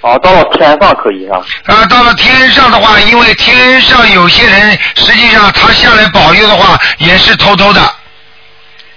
[0.00, 1.40] 哦，到了天上可以是吧？
[1.66, 7.80] 啊，到了天上的话，因为天上有些人，实际上他下来保佑的话，也是偷偷的。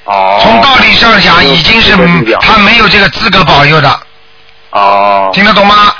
[0.05, 0.39] 哦。
[0.41, 1.91] 从道理上讲，已经是
[2.39, 3.99] 他没有这个资格保佑的。
[4.71, 5.29] 哦。
[5.33, 5.93] 听得懂吗？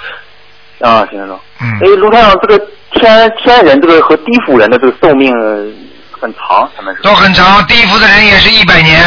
[0.80, 1.40] 啊，听得懂。
[1.62, 1.80] 嗯。
[1.82, 2.58] 哎，卢台长，这个
[2.94, 5.66] 天天人这个和地府人的这个寿命呃
[6.12, 9.02] 很长，他们是都很长，地府的人也是一百年。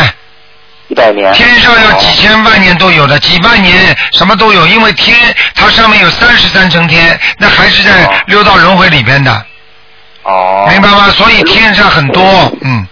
[0.88, 1.32] 一百年。
[1.34, 5.16] 天上要几千万年都有的，几万年什么都有，因为天
[5.54, 9.30] 它上面有三十三层天，那还是在六道轮回里边的。
[10.22, 10.66] 哦。
[10.70, 11.08] 明白吗？
[11.10, 12.22] 所以天上很多，
[12.62, 12.86] 嗯。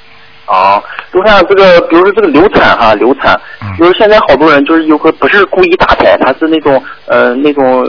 [0.47, 0.81] 哦，
[1.13, 7.85] 就像这个，比如说这个流产哈，流产，嗯比如现在好多人就是有个不是故意打胎，他是那种呃那种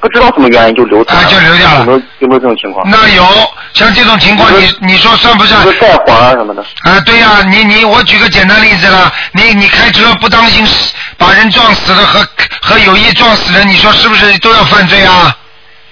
[0.00, 2.88] 不知道什么原因就流产，啊就流掉了有没有有没有这种情况？
[2.90, 3.24] 那有
[3.74, 5.72] 像这种情况，你你说算不算就？
[5.72, 6.62] 是带黄啊什么的。
[6.82, 10.66] 啊，对呀、你你我举个简单例子了，你你开车不当心
[11.16, 12.26] 把人撞死了和
[12.62, 15.36] 和有意撞死人，你说是不是都要犯罪啊？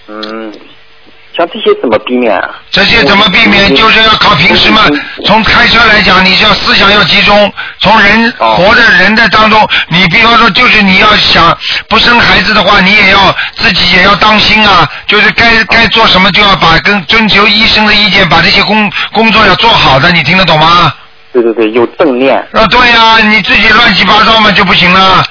[0.08, 0.52] 嗯，
[1.38, 2.50] 像这些怎么避免啊？
[2.72, 3.72] 这些怎么避免？
[3.72, 4.82] 就是要靠平时嘛。
[5.24, 11.56] 从开车来讲，你要思想要集中，从人哦活着人的当中，你比方说，就是你要想
[11.88, 14.88] 不生孩子的话，你也要自己也要当心啊。
[15.06, 20.92] 就是该该做什么就要把跟征求医生的意见，把这些工工作要做好的，你听得懂吗？
[21.32, 22.36] 对对对，有正念。
[22.52, 25.22] 啊，对呀、你自己乱七八糟嘛就不行了。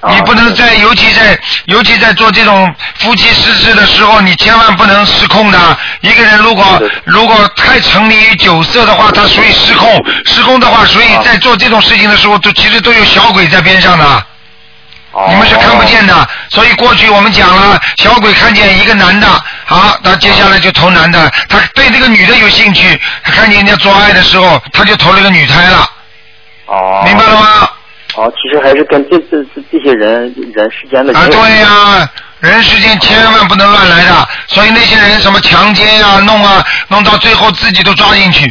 [0.00, 5.78] 啊你不能在，尤其在尤其在做这种夫妻失事的时候，你千万不能失控的。
[6.00, 9.94] 一个人如果如果太沉迷于酒色的话，他属于失控。
[10.24, 14.04] 失控的话，所以啊在做这种事情的时候，都其实都有小鬼在边上的。
[15.12, 19.26] 哦你们是看不见的，所以过去我们讲了，小鬼看见一个男的，
[19.66, 25.90] 好，他接下来就投男的，他对这个女的有兴趣，他看见人家做爱的时候，他就投了个女胎了，
[26.66, 27.68] 哦，明白了吗？
[28.20, 32.10] 哦，其实还是跟这这这这些人人世间的啊，对呀、
[32.40, 38.46] 人世间千万不能乱来的，所以那些人什么强奸呀、弄啊，弄到最后自己都抓进去。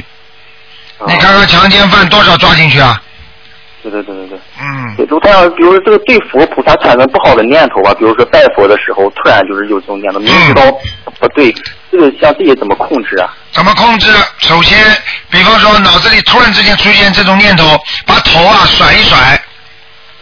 [0.97, 2.99] 啊你看看强奸犯多少抓进去啊？
[3.81, 4.39] 对对对对对。
[4.59, 10.63] 嗯，对，如太阳，比如说这个对佛菩萨产生不好的念头吧，比如说拜佛的时候，突然就是有这种念头，明知道
[11.19, 11.53] 不对，
[11.89, 13.33] 这个像这些怎么控制啊？
[13.53, 14.11] 怎么控制？
[14.39, 14.77] 首先，
[15.29, 19.41] 比方说脑子里突然之间出现这种念头，把头啊甩一甩，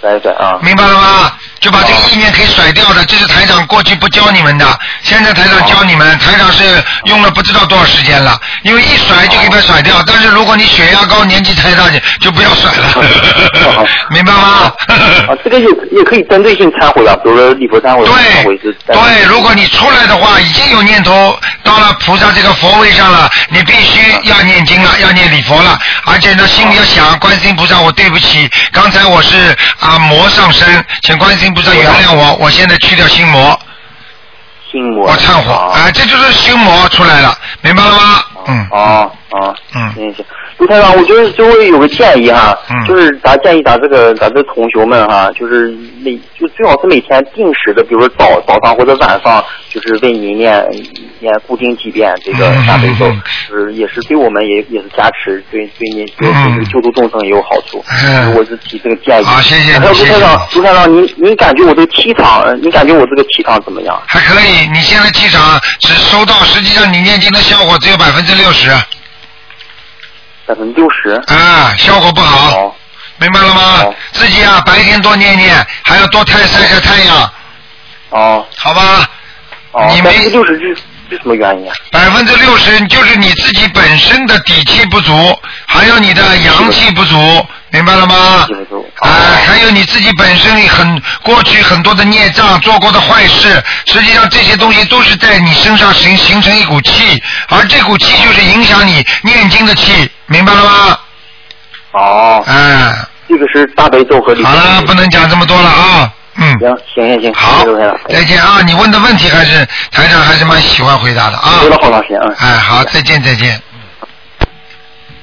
[0.01, 0.59] 来一甩啊。
[0.61, 1.31] 明白了吗？
[1.59, 6.63] 就把这个意念可以甩掉的，这是台长过去不教你们的，现在台长教你们，台长是
[7.05, 14.71] 用了不知道多少时间了，因为一甩就可以把它甩掉，但是如果你血压高、年纪太大，就就不要甩了，明白吗？
[15.27, 18.75] 啊，这个也也可以针对性忏悔啊，比如说礼佛忏悔、忏悔是。
[18.85, 33.57] 对，如果你出来的话，已经有念头到了菩萨这个佛位上了，你必须要念经了，要念礼佛了，而且呢，心里要想，观世音菩萨，我对不起，刚才我是啊魔上身，请观世音菩萨原谅我，我现在去掉心魔，
[34.69, 35.07] 心魔。
[35.07, 38.23] 我忏悔，啊，这就是心魔出来了，明白了吗？
[38.47, 40.25] 嗯，哦哦，嗯行行，
[40.57, 45.67] 卢台长，我就是就会有个建议哈，嗯就是咱建议咱这个咱这同学们哈，就是
[46.03, 50.63] 每就最好是每天定时的，比如说早早上或者晚上，就是为您念
[51.19, 57.83] 念固定几遍这个大悲咒嗯，是也是对我们也也是加持，对对您对这个救度众生也有好处。
[58.05, 59.25] 嗯我是提这个建议。
[59.25, 64.01] 好谢谢你还有卢谢谢台长，卢台长，您您感觉我这个气场，呃您感觉我这个气场怎么样？
[64.07, 68.69] 还可以，你现在气场只收到，实际上你念经的效果只有百分之六十，
[70.45, 71.09] 百分之六十。
[71.27, 72.51] 啊，效果不好。
[72.51, 72.75] 好。
[73.19, 73.85] 明白了吗？
[74.13, 77.31] 自己啊，白天多念念，还要多太晒晒太阳，
[78.09, 79.09] 哦好吧？
[79.71, 80.77] 哦你，没百分之六十
[81.15, 81.73] 什么原因啊？
[81.91, 88.47] 百分之六十就是你自己本身的底气不足，还有你的阳气不足，明白了吗。
[88.99, 89.09] 啊、
[89.45, 100.99] 还有你自己本身很过去很多的孽障做过的坏事，实际上这些东西都是在你身上形形成一股气，而这股气就是影响你念经的气，明白了吗？
[101.91, 102.95] 哦，哎、
[103.29, 104.35] 这个是大悲咒和。
[104.43, 106.57] 好了，不能讲这么多了啊，嗯。
[106.59, 107.65] 行行行行，好
[108.09, 108.61] 再见啊！
[108.65, 111.59] 你问的问题还是台长还是蛮喜欢回答的啊。
[111.61, 112.33] 说了好长时间啊。
[112.39, 113.61] 哎，好，再见再见。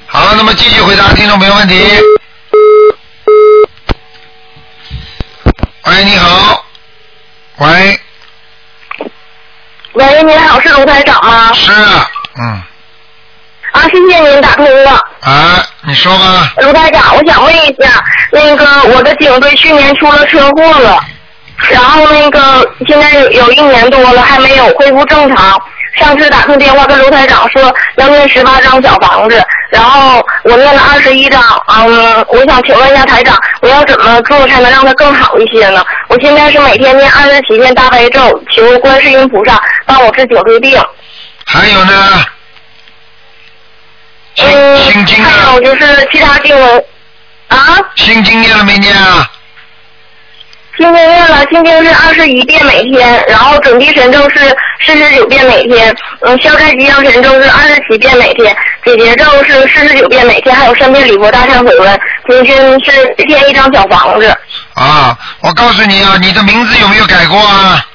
[0.07, 1.75] 好，那么继续回答听众朋友问题。
[5.85, 6.65] 喂，你好。
[7.57, 7.99] 喂，
[9.93, 11.53] 喂，您好，是卢台长吗？
[11.53, 12.61] 是，嗯，
[13.71, 14.99] 啊，谢谢您打通了。
[15.25, 16.53] 啊，你说吧。
[16.57, 18.65] 卢台长，我想问一下，那个
[18.95, 21.03] 我的颈椎去年出了车祸了，
[21.71, 22.39] 然后那个
[22.87, 25.59] 现在有有一年多了还没有恢复正常。
[25.95, 31.41] 上次打通电话跟卢台长说要念十八张小房子，然后我念了二十一张。
[31.69, 35.81] 嗯，我想请问一下台长，我要怎么做才能让它更好一些呢？
[36.09, 38.19] 我现在是每天念二十七遍大悲咒，
[38.51, 40.79] 求观世音菩萨帮我治颈椎病。
[41.45, 42.25] 还有呢？
[44.35, 46.83] 心嗯，心经还有啊，就是其他经文
[47.47, 47.57] 啊。
[47.95, 49.29] 心经念了没念啊？
[50.77, 54.39] 心经念了，心经是二十一遍每天，然后准提神咒是
[54.85, 64.37] 四十九遍每天，嗯，消灾吉祥神咒是二十七遍每天，解结咒是四十九遍每天，还有三遍礼佛大忏悔文，平均是一天一张小房子。
[64.73, 67.87] 啊，我告诉你啊，你的名字有没有改过啊？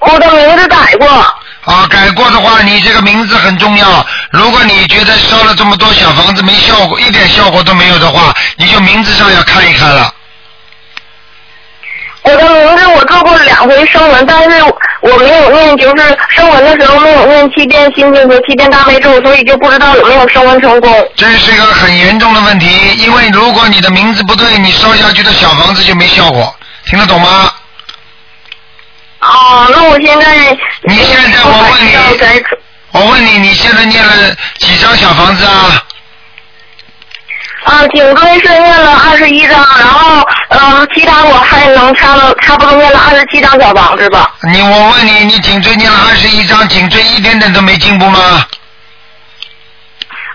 [0.00, 1.08] 我的名字改过，
[1.64, 4.06] 啊，改过的话，你这个名字很重要。
[4.30, 10.12] 如果你觉得烧了这么多小房子没效果，一点效果都没有的话，你就名字上要看一看了。
[12.22, 14.62] 我的名字我做过两回声纹，但是
[15.02, 21.08] 我没有念，就是声纹的时候没有念七遍心经和七遍大悲咒，所以就不知道有没有声纹成功。
[21.16, 26.54] 这是一个很严重的问题，因为如果你的名字不对，你烧下去的小房子就没效果，
[26.86, 27.50] 听得懂吗？
[29.24, 32.44] 啊，那我现在你现在我问你
[32.92, 34.12] 我问你，你现在念了
[34.58, 35.82] 几张小房子啊？
[37.64, 44.34] 啊，颈椎是念了二十一张，然后呃，其他我还能差了差不多念了二十七张小房子吧。
[44.52, 48.46] 你我问你，你颈椎念了二十一张，颈椎一点点都没进步吗？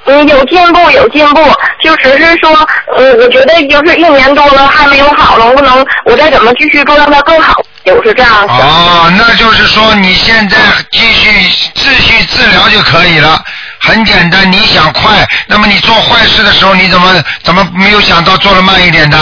[0.06, 2.68] 嗯，有进步，有进步，就只是说，
[2.98, 7.54] 嗯，我觉得就是一年多了还没有好，能不能我再怎么继续做让它更好？
[7.90, 8.60] 就是这样想。
[8.60, 10.58] 哦，那就是说你现在
[10.92, 11.30] 继续
[11.74, 13.42] 继续治疗就可以了，
[13.82, 14.50] 很简单。
[14.52, 19.18] 你想快，那么你做坏事的时候，你怎么怎么没有想到做的慢一点的？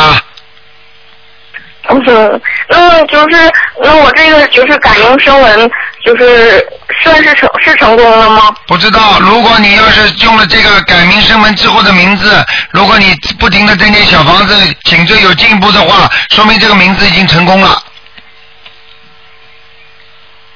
[1.90, 3.50] 嗯，那就是
[3.82, 5.72] 那我这个就是改名声纹，
[6.06, 6.62] 就是
[7.02, 8.54] 算是成是成功了吗？
[8.68, 14.54] 不知道，如果你要是用了这个改名声纹之后的名字，如果你不停的在念小房子，
[14.84, 17.82] 颈椎有进步的话，说明这个名字已经成功了。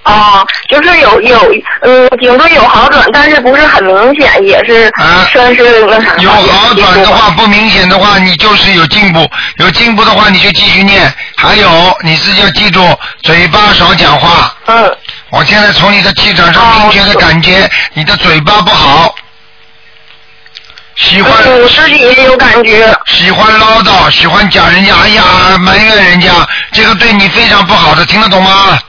[0.03, 6.15] 啊，就是有有嗯，颈椎有好转，但是不是很明显，也是啊算是那啥。
[6.17, 9.23] 有好转的话，不明显的话，你就是有进步；
[9.57, 11.13] 有进步的话，你就继续念。
[11.37, 12.83] 还有，你自己要记住，
[13.21, 14.55] 嘴巴少讲话。
[14.65, 14.97] 嗯，
[15.29, 19.13] 我现在从你的气场上明确的感觉，你的嘴巴不好，
[20.95, 22.91] 喜欢嗯，我自己也有感觉。
[23.05, 25.23] 喜欢唠叨，喜欢讲人家，哎呀，
[25.59, 26.31] 埋怨人家，
[26.71, 28.79] 这个对你非常不好的，听得懂吗？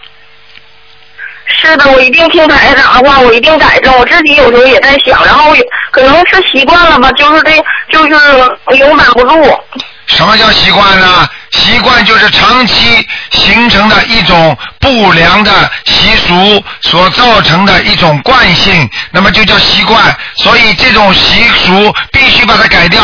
[1.63, 3.97] 是的，我一定听台长的话，我一定改正。
[3.97, 5.55] 我自己有时候也在想，然后
[5.93, 7.53] 可能是习惯了吧，就是这，
[7.93, 9.61] 就是永板不住。
[10.07, 11.29] 什么叫习惯呢？
[11.53, 20.03] 习惯就是长期形成的一种不良的习俗所造成的一种惯性，那么就叫习惯。
[20.35, 23.01] 所以这种习俗必须把它改掉，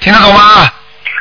[0.00, 0.70] 听得懂吗？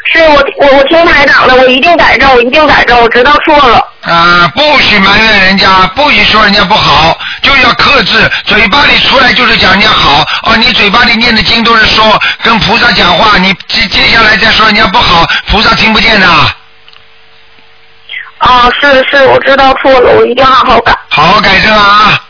[0.06, 3.88] 是我我我听台长的，我一定改正，我一定改正，我知道错了。
[4.02, 8.30] 啊、不许埋怨人家，不许说人家不好，就要克制。
[8.46, 16.28] 嘴巴里出来就是讲人家好，哦，你嘴巴里念的经都是说跟菩萨讲话，你接接下来再说人家不好，菩萨听不见的。
[18.40, 20.98] 啊，是是，我知道错了，我一定好好改。
[21.10, 22.24] 好好改正啊！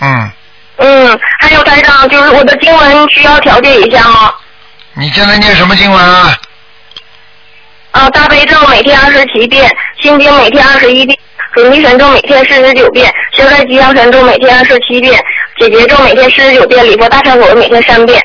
[0.00, 0.30] 嗯，
[0.78, 4.32] 嗯，还有台长，就是我的经文需要调节一下吗？
[4.94, 6.34] 你现在念什么经文啊？
[7.92, 9.68] 啊，大悲咒每天二十七遍，
[10.00, 11.18] 心经每天二十一遍，
[11.54, 15.20] 准提神咒每天四十九遍，消灾吉祥神咒每天二十七遍，
[15.58, 18.22] 解结咒每天四十九遍，礼佛大忏悔文每天三遍。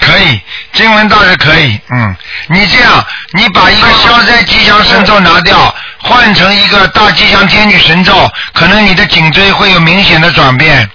[0.00, 0.40] 可以，
[0.72, 1.78] 经文倒是可以。
[1.90, 2.16] 嗯，
[2.48, 3.04] 你这样，
[3.34, 8.12] 你把一个消灾吉祥神咒拿掉，换成一个大吉祥天女神咒，
[8.54, 10.90] 可能你的颈椎会有明显的转变。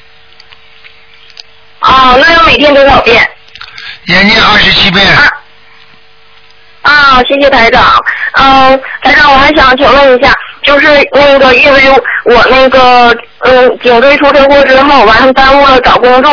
[1.79, 3.29] 啊，那要每天多少遍？
[4.05, 5.05] 也念二十七遍。
[5.15, 5.31] 啊，
[7.27, 7.83] 谢谢台长。
[8.39, 10.31] 嗯，台长，我还想请问一下，
[10.63, 11.81] 就是那个，因为
[12.25, 16.31] 我那个嗯颈椎出车祸之后，完了耽误了找工作，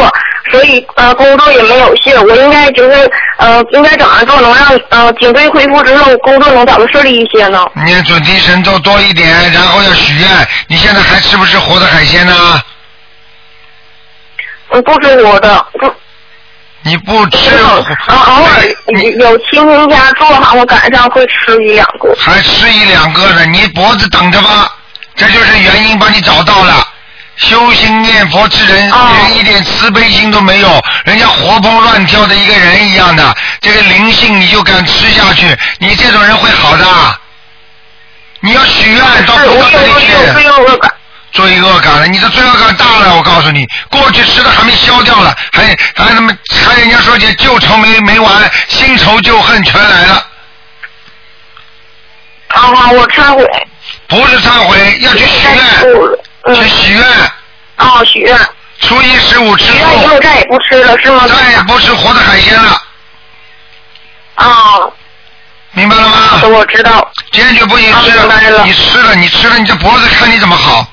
[0.51, 2.15] 所以呃工作也没有信。
[2.27, 7.65] 我应该就是呃应该怎么做，能让呃颈椎恢复之后工作能找的顺利一些呢？
[7.85, 10.29] 念准提神咒多一点，然后要许愿。
[10.69, 12.63] 你现在还吃不吃活的海鲜呢？
[14.71, 15.93] 嗯，不吃活的，不
[16.85, 18.63] 你不吃，啊偶尔
[19.19, 22.15] 有亲戚家做好，我赶上会吃一两个。
[22.21, 24.71] 还吃一两个呢，你脖子等着吧，
[25.17, 26.87] 这就是原因，把你找到了。
[27.37, 36.87] 修心念佛之人，连一点慈悲心都没有，人家活蹦乱跳的一个人一样的，这个灵性你就敢吃下去，你这种人会好的。
[38.41, 40.13] 你要许愿到菩萨那里去。
[41.35, 42.01] 罪恶感。
[42.01, 46.33] 了，你的罪恶感大了，我告诉你，过去吃的还没消掉了，还还他妈
[46.67, 50.27] 还人家说姐旧仇没没完，新仇旧恨全来了。
[52.49, 53.45] 啊，我忏悔。
[54.07, 57.05] 不是忏悔，要去许愿，去许愿。
[57.79, 58.39] 哦，许愿。
[58.81, 61.27] 初一十五之许愿以后再也不吃了，是吗？
[61.27, 62.83] 再也不吃活的海鲜了。
[64.37, 64.47] 啊。
[65.73, 66.41] 明白了吗？
[66.45, 67.11] 我知道。
[67.33, 68.13] 坚决不许吃，
[68.65, 70.87] 你吃了，你吃了，你这脖子看你怎么好。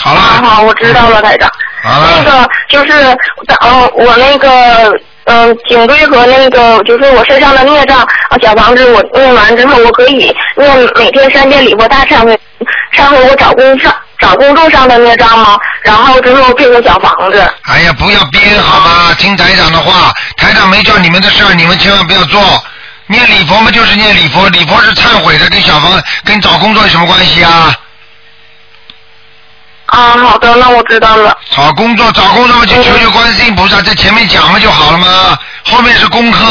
[0.00, 0.20] 好了。
[0.20, 1.50] 好好，我知道了，台长。
[1.82, 2.08] 好了。
[2.16, 2.92] 那个就是，
[3.60, 4.92] 呃，我那个，
[5.24, 10.34] 嗯，颈椎和那个，就是我身上的孽障啊，小房子我念完之后，我可以念
[10.96, 12.38] 每天三遍礼佛大忏悔，
[12.96, 15.56] 忏悔我找工上找工作上的孽障吗？
[15.82, 17.40] 然后之后配合小房子。
[17.70, 19.14] 哎呀，不要编好吗？
[19.18, 22.40] 听台长的话，台长没叫你们的事儿，你们千万不要做。
[23.10, 27.74] 念礼佛嘛，就是念礼佛，礼佛是忏悔的，跟小房跟找工作有什么关系啊？
[29.88, 31.36] 啊，好的，那我知道了。
[31.50, 36.44] 找工作，找工作嘛，就求求观世音菩萨，在前面讲了就好了嘛，后面是功课，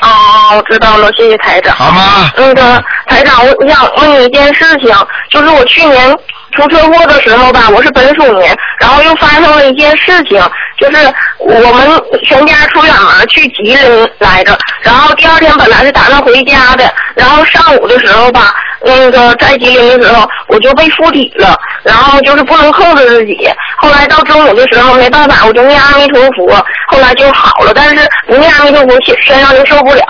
[0.00, 1.76] 哦啊，我知道了，谢谢台长。
[1.76, 2.30] 好吗？
[2.36, 4.94] 那个台长，我想问你一件事情，
[5.30, 6.16] 就是我去年
[6.52, 10.40] 出车祸的时候吧，我是本鼠年，然后又发生了一件事情，
[10.78, 23.48] 就是我们全家出远门去吉林来着，然后第二天本来是打算回家的，然后上午的时候吧，那个在吉林的时候我就被附体了，然后就是不能控制自己，
[23.78, 26.54] 后来到中午的时候没办法，我就念阿弥陀佛，
[26.88, 30.04] 后来就好了，但是不念阿弥陀佛身上就受不了，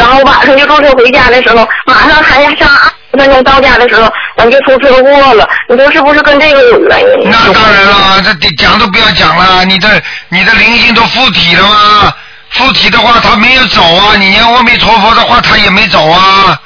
[0.00, 7.30] 然后晚上就坐车回家的时候，马上还上二十分钟到家的时候，我就出车祸了，你说是不是跟这个有原因？
[7.30, 12.12] 那当然了，这讲都不要讲了，你的你的灵性都附体了吗？
[12.48, 16.58] 附体的话，他没有走啊，你念阿弥陀佛的话，他也没走啊，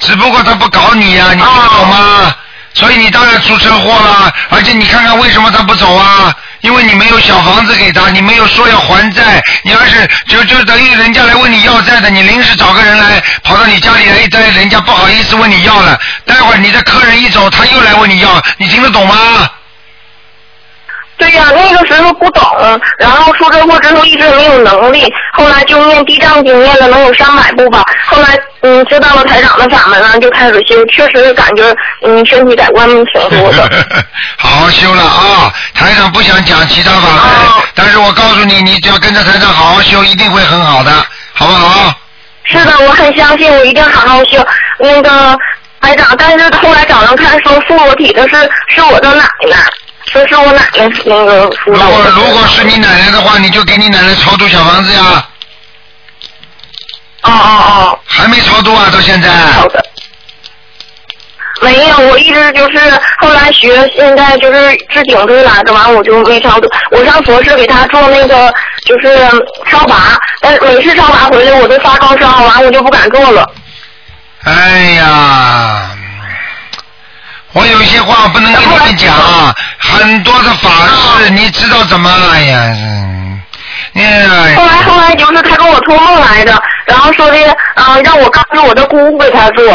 [0.00, 2.34] 只不过他不搞你呀、你听得懂吗？
[2.74, 6.34] 所以你当然出车祸了，而且你看看为什么他不走啊？
[6.66, 19.48] 因为你没有小房子给他，你没有说要还债，你要是就就等于人家来问你要债的，你临时找个人来跑到你家里来一待，人家不好意思问你要了，待会儿你的客人一走，他又来问你要，你听得懂吗？
[21.18, 22.42] 对呀、那个时候不懂，
[22.98, 33.86] 然后出车祸之后一直没有能力，后来就念地藏经念了能有上百部吧，后来嗯知道了台长的法门了，就开始修，确实感觉嗯身体改观挺多的。
[34.36, 35.52] 好好修了啊！
[35.74, 40.90] 台长不想讲其他法门，哦但是我告诉你，你只要跟着台长好好修，一定会很好的，
[41.32, 41.94] 好不好？
[42.44, 44.46] 是的，我很相信，我一定好好修。
[44.78, 45.38] 那个
[45.80, 48.36] 台长，但是后来找人看说附我体的是
[48.68, 49.56] 是我的奶奶，
[50.12, 52.04] 说是我奶奶那个附如果。
[52.14, 55.28] 如果是你奶奶的话，你就给你奶奶超度小房子呀，
[57.22, 59.28] 哦哦哦还没超度啊，到现在。
[59.28, 59.84] 哦，好的。
[61.62, 62.78] 没有，我一直就是
[63.18, 66.68] 后来学，现在就是治颈椎来着，完我就没超度。
[66.90, 68.52] 我上佛寺给他做那个
[68.84, 69.18] 就是
[69.66, 73.50] 烧拔，但是每次烧拔回来我都发高烧，完我就不敢做了。
[74.44, 75.95] 哎呀，
[77.56, 79.14] 我有一些话不能跟你们讲，
[79.78, 80.68] 很多的法
[81.18, 82.10] 事，你知道怎么？
[82.34, 82.76] 哎呀，
[84.58, 87.38] 后来后来就是他跟我托梦来的，然后说的，
[87.76, 89.72] 嗯、让我告诉我的姑姑给他做，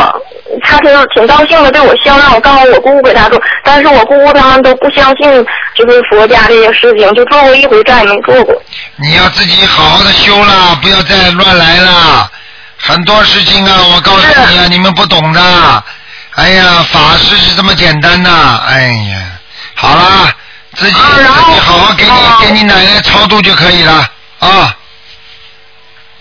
[0.63, 8.53] 他挺挺高兴的对我笑，让我告诉我姑姑给他做，但是我姑姑他们都不相信，就是佛家这些事情，就做过一回再也没做过。
[8.97, 12.29] 你要自己好好的修了，不要再乱来了。
[12.77, 15.84] 很多事情啊，我告诉你啊，你们不懂的。
[16.41, 18.63] 哎呀，法师是这么简单呐。
[18.67, 19.39] 哎呀，
[19.75, 20.33] 好啦，
[20.73, 24.75] 自己、啊自己好好给你、啊给你奶奶超度就可以了啊。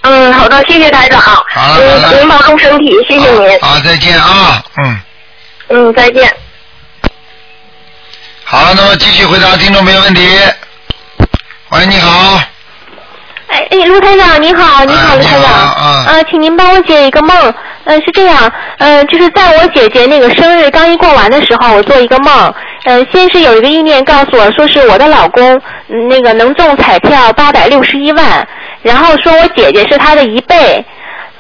[0.03, 1.21] 嗯，好的，谢谢台长。
[1.23, 1.45] 好了
[1.75, 3.59] 好了嗯，您保重身体，谢谢您。
[3.63, 5.01] 好，再见啊，嗯。
[5.69, 6.31] 嗯，再见。
[8.45, 10.39] 好，那么继续回答听众朋友问题。
[11.71, 12.41] 喂，你好。
[13.49, 17.55] 哎哎，卢台长你好，你好，哎卢台长，啊呃，请您帮我解一个梦。
[17.91, 25.61] 呃，是这样，嗯，就是在我姐姐那个生日刚一过完的时候，我做一个梦，嗯，先是有一个意念告诉我说是我的老公，
[26.09, 28.47] 那个能中彩票八百六十一万，
[28.83, 30.85] 然后说我姐姐是他的一倍。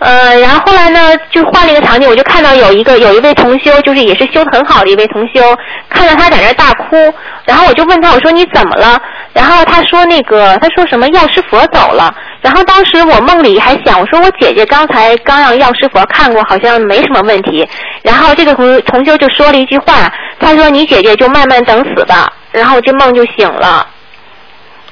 [0.00, 5.54] 呃，然后后来呢，就换了一个场景，我就看到有一个有一位同修，就是也是修得很好的一位同修，
[5.90, 6.96] 看到他在那大哭，
[7.44, 8.98] 然后我就问他，我说你怎么了？
[9.34, 17.68] 然后他说那个他说什么药师佛走了，然后当时我梦里还想，我说我姐姐刚才刚让药师佛看过，好像没什么问题，
[18.02, 23.86] 然后这个同同修就说了一句话，他说你姐姐就慢慢等死吧，然后这梦就醒了。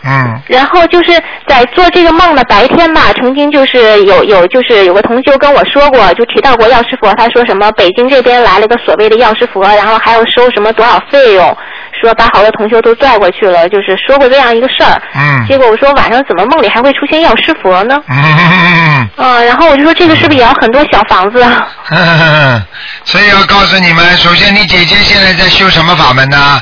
[0.05, 1.13] 嗯然后就是
[1.47, 11.57] 在做这个梦的白天吧，曾经就是有有就是有个同修跟我说过，就提到过药师佛，他说什么北京这边来了个所谓的药师佛，然后还要收什么多少费用，
[12.01, 15.01] 说把好多同修都拽过去了，就是说过这样一个事儿。
[15.15, 17.99] 嗯结果我说晚上怎么梦里还会出现药师佛呢？
[18.09, 21.69] 嗯啊，然后我就说这个是不是也要很多小房子啊？
[21.91, 22.63] 嗯，
[23.05, 26.61] 所以要告诉你们，首先你姐姐现在在修什么法门呢？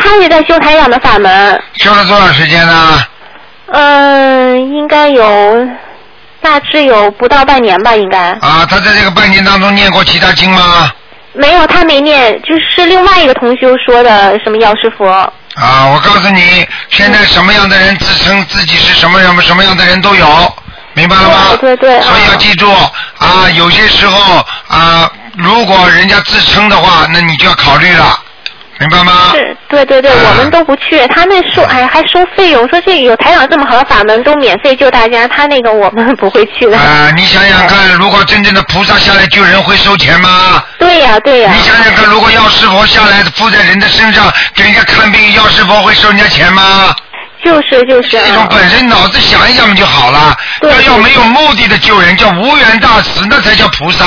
[0.00, 3.04] 他也在修台长的法门，修了多长时间呢？
[3.72, 5.68] 嗯，应该有
[6.40, 8.30] 大致有不到半年吧，应该。
[8.40, 10.90] 啊，他在这个半年当中念过其他经吗？
[11.32, 15.08] 没有，他没念，就是另外一个同修说的什么药师佛。
[15.08, 20.26] 啊，我告诉你，现在什么样的人自称自己是什么什么什么样的人都有，
[20.94, 21.56] 明白了吗？
[21.60, 22.68] 对对对所以要记住
[23.18, 28.18] 啊，有些时候啊，如果人家自称的话，那你就要考虑了，
[28.80, 29.32] 明白吗？
[29.32, 36.78] 是，对对对，啊我们都不去，他那收哎还收费用，说这有台长这么好的法门，都免费救大家，他那个我们不会去的。
[36.78, 40.64] 啊、你想想看，如果真正的菩萨下来救人，会收钱吗？
[40.78, 46.94] 对呀、对呀、你想想看，如果药师佛下来附在人的身上给人家看病，药师佛会收人家钱吗？
[47.44, 48.08] 就是就是。
[48.10, 50.36] 这种本身脑子想一想就好了。
[50.60, 54.04] 对要要没有目的的救人，叫无缘大慈，那才叫菩萨。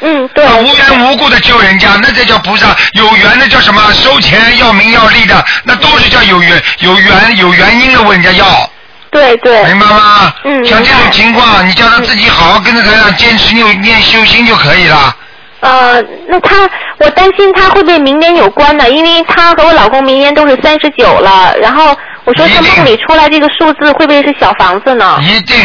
[0.00, 0.44] 嗯，对。
[0.44, 2.74] 那无缘无故的救人家，那才叫菩萨。
[2.92, 3.80] 有缘的叫什么？
[3.92, 8.70] 收钱要名要利的，那都是叫有缘有缘有原因的问人家要。
[9.10, 9.62] 对对。
[9.64, 10.32] 明白吗？
[10.44, 15.14] 嗯像这种情况，你叫他自己好好跟着台长坚持念念修心就可以了。
[15.62, 18.90] 呃，那他，我担心他会不会明年有关呢？
[18.90, 25.18] 因为他和我老公明年都是三十九了，然后我说他梦里出来这个数字会不会是小房子呢？
[25.22, 25.56] 一定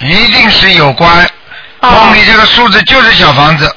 [0.00, 1.26] 一定是有关。
[1.80, 3.74] 哦梦里这个数字就是小房子，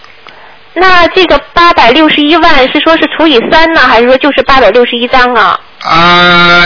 [0.73, 5.59] 那这个八百六十一万是说是除以三呢，还是说就是八百六十一张啊？
[5.85, 6.65] 呃，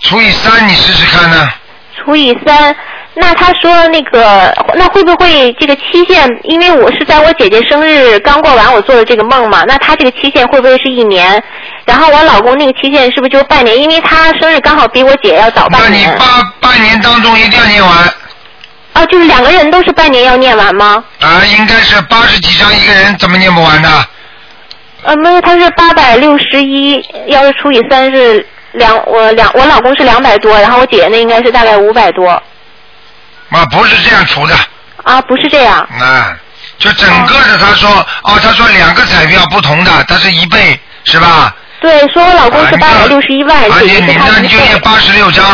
[0.00, 1.48] 除以三，你试试看呢？
[1.96, 2.76] 除以三，
[3.16, 6.28] 那他说那个，那会不会这个期限？
[6.42, 11.40] 因为我是在我姐姐生日刚过完，我做的这个梦嘛，那他这个期限会不会是一年？
[11.84, 13.78] 然后我老公那个期限是不是就是半年？
[13.78, 16.28] 因为他生日刚好比我姐要早半那你半
[16.60, 17.92] 半年当中一定要念完
[18.94, 21.04] 啊，就是两个人都是半年要念完吗？
[21.20, 24.04] 啊，应该是八十几张一个人，怎么念不完呢？
[25.04, 32.42] 呃，没有，他是八百六十一，要是除以三是两，我两我老公是两百多，然后我姐姐那应该是大概五百多。
[33.54, 34.54] 啊，不是这样除的，
[35.04, 35.78] 啊，不是这样。
[36.00, 36.36] 啊，
[36.78, 37.88] 就整个的他说，
[38.22, 41.54] 哦，他说两个彩票不同的，它是一倍，是吧？
[41.80, 45.44] 对，说我老公是八百六十一万，而姐姐是且你那你就念八十六张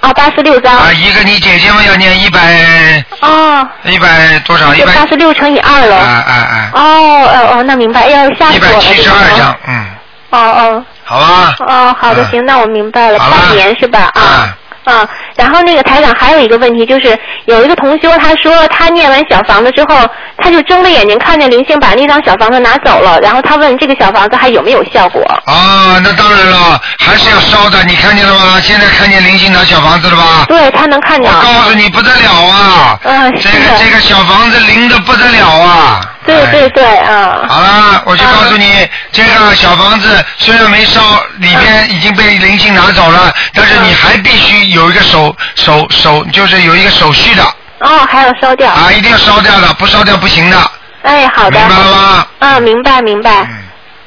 [0.00, 0.76] 啊，八十六张。
[0.76, 4.72] 啊，一个你姐姐们要念一百哦，一百多少？
[4.74, 5.96] 一百就八十六乘以二了。
[5.96, 6.70] 啊啊啊！
[6.74, 8.56] 哦哦哦，那明白，要吓死我了。
[8.56, 9.86] 一百七十二张，嗯，
[10.30, 11.56] 哦哦好吧。
[11.66, 14.10] 哦，好的，嗯行，那我明白了半年是吧？
[14.14, 14.54] 啊。
[14.88, 20.08] 啊啊，然后那个台长还有一个问题，就是有一个同修他说他念完小房子之后，
[20.38, 25.22] 他就睁着眼睛看见灵性把那张小房子拿走了，然后他问这个小房子还有没有效果？
[25.44, 28.58] 啊，那当然了，还是要烧的，你看见了吗？
[28.62, 30.46] 现在看见灵性拿小房子了吧？
[30.48, 31.30] 对他能看见。
[31.30, 32.98] 我告诉你不得了啊！
[33.04, 33.50] 嗯，这。
[33.50, 36.00] 个这个小房子灵的不得了啊！
[36.34, 36.68] 对对哎。
[36.68, 37.46] 对啊。
[37.48, 41.00] 好了，我就告诉你，这个小房子虽然没烧，
[41.38, 47.42] 里边已经被灵性拿走了，但是你还必须有一个手手手，就是有一个手续的
[47.80, 48.70] 哦，还要烧掉。
[48.70, 50.70] 啊，一定要烧掉的，不烧掉不行的，
[51.02, 51.58] 哎，好的。
[51.58, 52.26] 明白了吗？
[52.40, 53.46] 嗯，明白明白。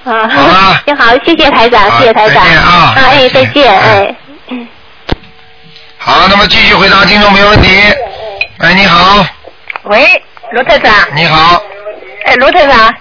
[0.06, 0.82] 嗯，啊，好了。
[0.88, 2.44] 你好，谢谢台长，谢谢台长。
[2.44, 4.16] 再见啊哎，再见哎。
[4.50, 4.68] 嗯
[6.04, 7.70] 好，那么继续回答听众没问题。
[8.58, 9.24] 哎，你好，
[9.84, 11.62] 喂，罗台长，你好，
[12.26, 12.94] 哎，卢台长，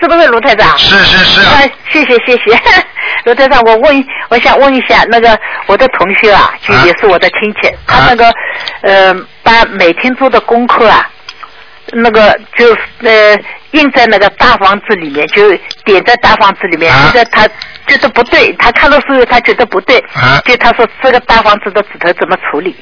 [0.00, 0.76] 是不是卢台长？
[0.78, 2.60] 是是是，啊，谢谢谢谢，
[3.24, 8.32] 卢台长，我问，我想问一下，那个我的同学啊，就啊也是我的亲戚，他那个
[8.82, 11.10] 呃，把每天做的功课啊，
[11.92, 12.72] 那个就
[13.02, 13.36] 呃
[13.72, 15.50] 印在那个大房子里面，就
[15.84, 17.46] 点在大房子里面，啊现在他
[17.86, 22.76] 觉得不对，他看到时候他觉得不对，啊就他说这个大房子的纸头怎么处理？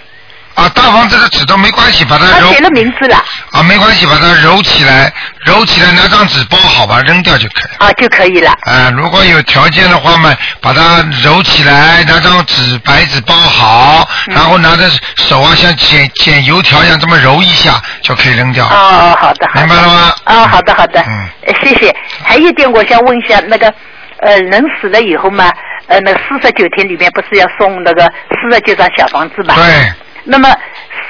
[0.57, 3.17] 啊，大房子的纸都没关系，把它揉他写了名字了
[3.53, 5.13] 啊，没关系，把它揉起来，
[5.45, 7.77] 揉起来拿张纸包好吧，扔掉就可以。
[7.79, 8.51] 啊就可以了。
[8.63, 18.65] 啊，如果有条件的话嘛，把它揉起来，拿张纸白纸包好，嗯然后拿着手啊，像剪剪油条一样这么揉一下，就可以扔掉。
[18.67, 20.15] 哦哦，好的，明白了吗？
[20.25, 21.01] 哦，好的，好的。
[21.01, 21.95] 嗯呃谢谢。
[22.25, 23.73] 还有一点，我想问一下，那个
[24.21, 25.53] 呃，人死了以后嘛，
[25.87, 29.55] 呃，那四十九天里面不是要送那个四十九张小房子嘛？。
[29.55, 29.93] 对，
[30.29, 30.49] 那么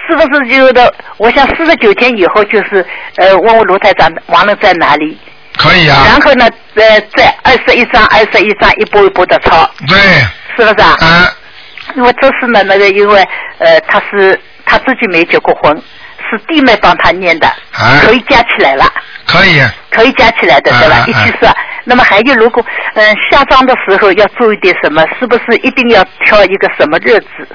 [0.07, 0.93] 是不是就的？
[1.17, 2.85] 我想四十九天以后就是
[3.17, 5.19] 呃，问问卢台长亡人在哪里，
[5.57, 6.05] 可以啊。
[6.07, 9.97] 然后呢，呃，在二十一张、二十一张一波一波的抄，对，
[10.57, 10.95] 是不是啊？
[11.01, 11.33] 啊，
[11.97, 13.27] 因为这次呢，那个因为
[13.59, 15.75] 呃，他是他自己没结过婚，
[16.31, 18.85] 是弟妹帮他念的，啊可以加起来了。
[19.27, 19.61] 可以。
[19.91, 21.05] 可以加起来的，对吧？
[21.07, 21.57] 嗯嗯一起算。
[21.85, 22.63] 那么还有，如果
[22.95, 25.03] 嗯、下葬的时候要注意点什么？
[25.19, 27.49] 是不是一定要挑一个什么日子？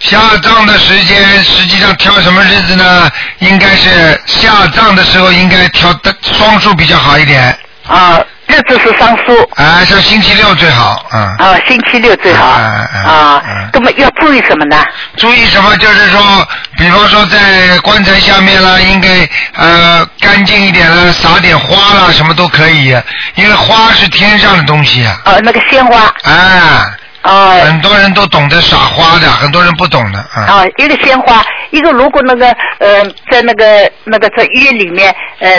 [0.00, 3.10] 下葬的时间，实际上挑什么日子呢？
[3.40, 7.56] 应该是下葬的时候应该挑的双数比较好一点。
[7.86, 9.34] 啊，日子是双数。
[9.54, 11.20] 啊，像星期六最好，嗯。
[11.38, 12.44] 啊，星期六最好。
[12.44, 14.84] 啊啊啊嗯，那么要注意什么呢？
[15.16, 15.74] 注意什么？
[15.78, 16.46] 就是说，
[16.76, 22.94] 比方说在棺材下面啦，应该呃干净一点啦，撒点花啦，什么都可以，
[23.36, 25.18] 因为花是天上的东西啊。
[25.24, 26.02] 呃，那个鲜花。
[26.24, 26.92] 啊，
[27.22, 30.42] 啊很多人都懂得撒花的，很多人不懂的啊。
[30.42, 32.46] 啊，一个鲜花，一个如果那个
[32.78, 35.50] 呃，在那个那个在医院里面呃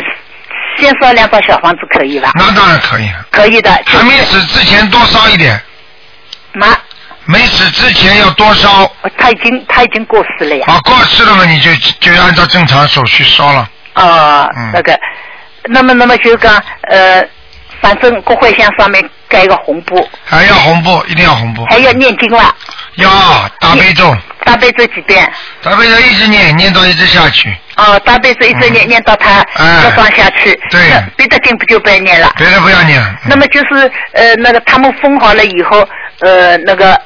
[0.77, 2.31] 先烧两套小房子可以吧？
[2.35, 3.09] 那当然可以。
[3.29, 3.69] 可以的。
[3.85, 5.59] 还没死之前多烧一点。
[6.53, 6.67] 妈。
[7.25, 8.91] 没死之前要多烧。
[9.17, 10.65] 他已经他已经过世了呀。
[10.67, 13.69] 啊，过世了嘛，你就就按照正常手续烧了。
[13.95, 14.97] 哦，那个，
[15.65, 16.55] 那么那么就讲
[16.89, 17.23] 呃，
[17.81, 20.09] 反正国会箱上面盖一个红布。
[20.25, 21.63] 还要红布，一定要红布。
[21.69, 22.53] 还要念经了。
[22.95, 23.09] 要
[23.59, 24.13] 大悲咒。
[24.43, 25.31] 大悲咒几遍？
[25.61, 27.55] 大悲咒一直念，念到一直下去。
[27.75, 29.45] 哦，大悲咒一直念，念到他
[29.83, 30.59] 要放下去。
[30.69, 30.81] 对。
[31.15, 32.33] 别的经不就不要念了？
[32.37, 33.01] 别的不要念。
[33.25, 35.87] 那么就是呃，那个他们封好了以后，
[36.21, 36.99] 呃，那个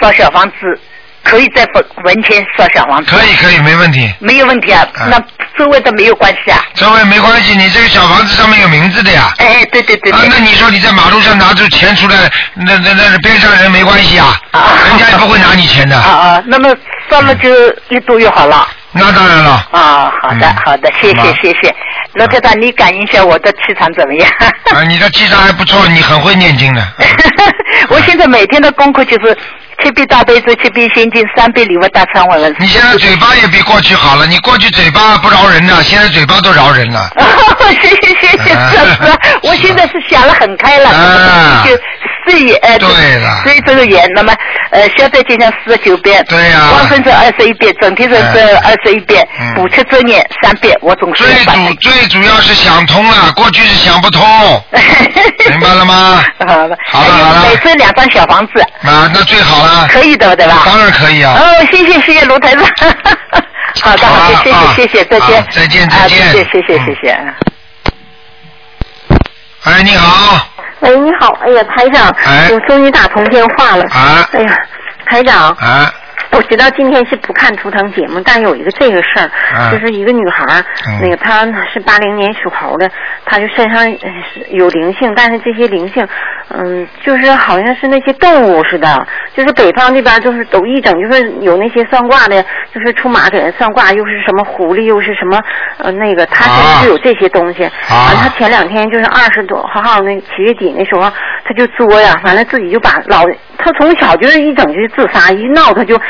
[0.00, 0.80] 烧小房子。
[1.22, 3.10] 可以在文文前烧小房子。
[3.14, 4.12] 可以可以，没问题。
[4.18, 5.18] 没有问题啊，那
[5.56, 6.64] 周围的没有关系啊。
[6.74, 9.30] 周围没关系，你这个小房子上面有名字的呀。
[9.38, 10.10] 哎，对对对。
[10.12, 12.16] 啊，那你说你在马路上拿出钱出来，
[12.54, 14.40] 那那那边上人没关系啊？
[14.52, 14.72] 啊。
[14.88, 15.96] 人家也不会拿你钱的。
[15.96, 16.74] 啊啊，那么
[17.10, 17.48] 烧了就
[17.90, 18.66] 越多越好了。
[18.92, 19.68] 那当然了。
[19.70, 21.74] 啊，好的好的，谢谢谢谢。
[22.14, 24.28] 罗太太，你感应一下我的气场怎么样？
[24.74, 26.82] 啊，你的气场还不错，你很会念经的。
[27.88, 29.36] 我现在每天的功课就是。
[29.82, 32.54] 七遍大悲咒，七遍心经，三遍礼佛大忏悔文。
[32.58, 37.10] 你现在嘴巴也比过去好了，你过去嘴巴不饶人了， 现在嘴巴都饶人了。
[37.80, 41.70] 谢谢谢谢，是是， 我现在是想了很开了，就
[42.26, 44.34] 事业呃，对了，所以这个眼，那么
[44.70, 51.22] 呃，现在就像四十九遍，对呀，往生咒二十一遍，整体咒这二十一遍，补缺咒念三遍，我总是。
[51.24, 54.22] 最主最主要是想通了，过去是想不通，
[54.72, 54.82] 明
[55.70, 56.22] 白了吗？
[56.46, 58.60] 好了好了每次两张小房子。
[58.82, 59.86] 啊，那最好了。
[59.88, 60.62] 可以的，对吧？
[60.66, 61.34] 当然可以啊。
[61.38, 62.64] 哦，谢谢谢谢卢台长。
[63.82, 64.36] 好的，好的，
[64.74, 65.46] 谢谢谢谢，再见。
[65.50, 66.32] 再见再见。
[66.32, 67.18] 谢谢谢谢谢谢。
[69.64, 70.46] 哎，你好。
[70.80, 72.14] 喂，你好，哎呀，台长，
[72.50, 73.84] 我终于打通电话了。
[73.92, 74.28] 啊。
[74.32, 74.56] 哎呀，
[75.06, 75.50] 台长。
[75.50, 75.92] 啊。
[76.32, 80.62] 我知道今天是不看图腾节目，但有一个这个事儿，就是一个女孩，
[81.02, 82.88] 那个她是八零年属猴的，
[83.24, 83.84] 她就身上
[84.50, 86.06] 有灵性，但是这些灵性，
[86.48, 95.40] 嗯，就是好像是那些动物似的，就是北方那边就是都一整就是有那些算卦的，就是出马给人算卦，又是什么狐狸，又是什么
[95.78, 97.62] 呃那个，她身上就有这些东西。
[97.62, 101.10] 完，她前两天就是二十多号那七月底那时候，
[101.44, 103.24] 她就作呀，完了自己就把老，
[103.60, 106.00] 他从小就是一整就自杀，一闹他就。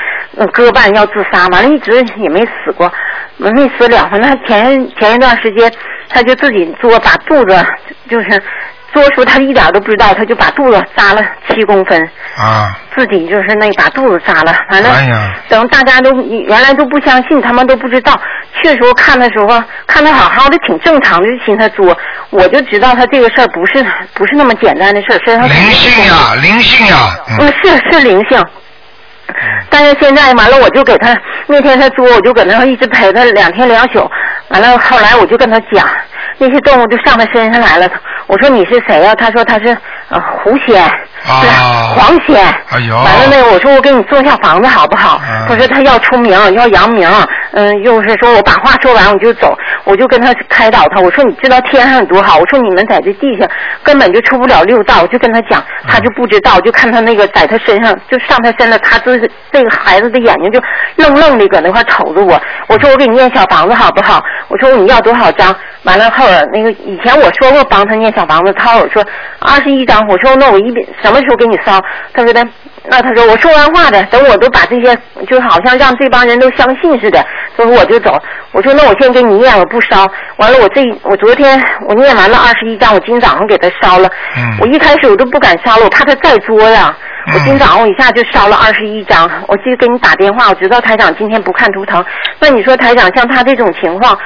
[0.52, 2.90] 割腕要自杀，完了，一直也没死过，
[3.36, 4.08] 没死了。
[4.08, 5.70] 反正前前一段时间，
[6.08, 7.66] 他就自己作，把肚子
[8.08, 8.40] 就是
[8.92, 12.02] 作出他一点都不知道，他就把肚子扎了七公分。
[12.36, 12.76] 啊。
[12.96, 14.90] 自己就是那把肚子扎了，完了。
[14.90, 15.32] 哎呀。
[15.48, 18.20] 等大家都原来都不相信，他们都不知道。
[18.60, 21.96] 去时候看的时候，看他好好的，挺正常的，就寻他作。
[22.30, 23.84] 我就知道他这个事儿不是
[24.14, 25.48] 不是那么简单的事儿，身上。
[25.48, 26.96] 灵性呀，灵性呀。
[27.38, 28.44] 嗯，是是灵性。
[29.70, 31.16] 但是现在完了，我就给他
[31.46, 34.10] 那天他作，我就搁那一直陪他两天两宿。
[34.50, 35.86] 完了后来我就跟他讲，
[36.38, 37.88] 那些动物就上他身上来了。
[38.26, 39.14] 我说你是谁呀？
[39.14, 39.76] 他说他是
[40.42, 40.84] 狐仙，
[41.26, 42.42] 黄仙。
[42.70, 42.94] 哎呦！
[42.96, 45.20] 完了那个我说我给你做下房子好不好？
[45.48, 47.08] 他说他要出名要扬名，
[47.52, 51.00] 嗯，又是说我把话说完我就走，我就跟他开导他。
[51.00, 52.38] 我说你知道天上有多好？
[52.38, 53.48] 我说你们在这地下
[53.82, 59.18] 根本就出不了六道，我就跟他讲，他就不知道，就看他那个在他身上就上他身了，他这
[59.52, 60.60] 这个孩子的眼睛就
[60.96, 62.40] 愣愣的搁那块瞅着我。
[62.68, 64.22] 我说我给你念小房子好不好？
[64.48, 65.54] 我说你要多少张？
[65.84, 69.04] 完了后儿那个以前我说过帮他念小房子，他我说
[69.40, 70.06] 二十一张。
[70.08, 70.72] 我说那我一
[71.10, 71.80] 什么时候给你烧？
[72.14, 72.46] 他说的
[72.84, 74.96] 那他说我说完话的，等我都把这些
[75.28, 77.24] 就好像让这帮人都相信似的，
[77.56, 78.16] 所以我就走。
[78.52, 80.06] 我说那我先给你念，我不烧。
[80.36, 84.08] 完了我这我昨天我念完了二十一张，我今早上给他烧了。
[84.60, 86.96] 我一开始我都不敢烧了，我怕他再作呀。
[87.34, 90.48] 我今早上我一下就烧了二十一张，我就给你打电话。
[90.48, 92.02] 我知道台长今天不看图腾，
[92.38, 94.18] 那你说台长像他这种情况，嗯，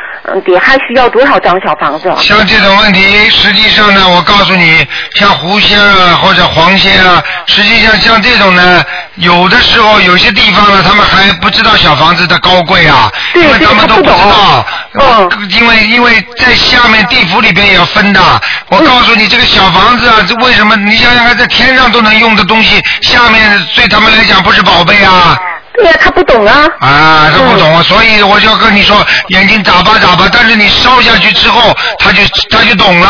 [0.45, 2.13] 得还需要多少张小房子？
[2.19, 3.01] 像这种问题，
[3.31, 8.85] 实际上呢，我告诉你，像狐仙啊或者黄仙啊，实际上像这种呢，
[9.17, 14.67] 有的时候有些地方呢，他们还不知道小房子的高贵啊，因为他们都不知道。
[15.01, 15.49] 嗯。
[15.51, 18.21] 因为因为在下面地府里边也要分的。
[18.69, 20.77] 我告诉你，这个小房子啊，这为什么？
[20.77, 22.83] 你想想看，在天上都能用的东西。
[23.03, 25.37] 下面对他们来讲不是宝贝啊！
[25.75, 26.67] 对呀，他不懂啊！
[26.81, 30.29] 啊，他不懂，所以我就跟你说，眼睛眨巴眨巴。
[30.33, 33.09] 但是你烧下去之后，他就他就懂了。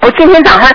[0.00, 0.70] 我今天早上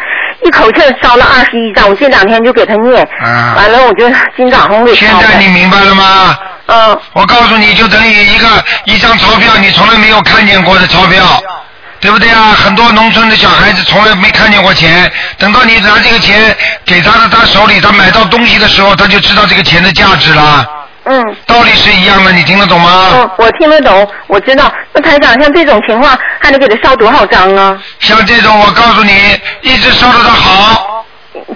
[0.45, 3.01] 一口气烧了二十一张，我这两天就给他念。
[3.23, 3.53] 啊。
[3.55, 6.37] 完了，我就今早上给烧现在你明白了吗？
[6.67, 6.99] 嗯。
[7.13, 8.47] 我告诉你就等于一个
[8.85, 11.41] 一张钞票，你从来没有看见过的钞票。
[11.99, 12.51] 对不对啊？
[12.51, 16.53] 很多农村的小孩子从来没看见过钱，等到你拿这个钱
[16.83, 20.67] 给他的他手里，他买到东西的时候，他就知道这个钱的价值了。
[21.05, 21.35] 嗯，嗯。
[21.45, 23.11] 道理是一样的，你听得懂吗？
[23.13, 24.69] 嗯，我听得懂，我知道。
[24.91, 27.79] 那台长，像这种情况，还能给他烧多少张啊？
[28.01, 30.92] 像这种，我告诉你，一直烧到他好。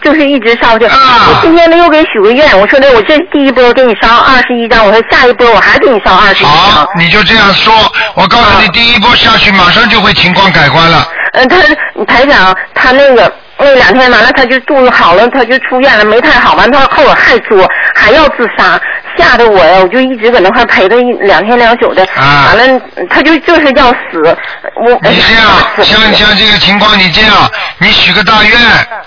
[0.04, 0.88] 就是一直烧着。
[0.90, 6.52] 啊我今天呢又给许个愿，我说的我这第一波给你烧二十一张，我说下一波我还给你烧二十一张。
[6.52, 7.74] 好，你就这样说。
[8.16, 11.08] 我告诉你，第一波下去，马上就会情况改观了。
[11.34, 11.58] 嗯，他
[12.06, 18.80] 台长他那个那两天完了，他就肚子好了，他就出院了，没太好，完他后来还作，还要自杀，
[19.18, 24.36] 吓得我呀，我就一直搁那块陪他一两天两宿的，啊完了他就就是要死，
[24.76, 25.46] 我你这样，
[25.84, 27.34] 像像这个情况，你这样，
[27.78, 28.98] 你许个大愿，嗯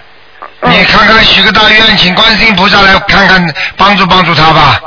[0.62, 4.80] 你看看许个大愿，请观世音菩萨来看看，帮助帮助他吧，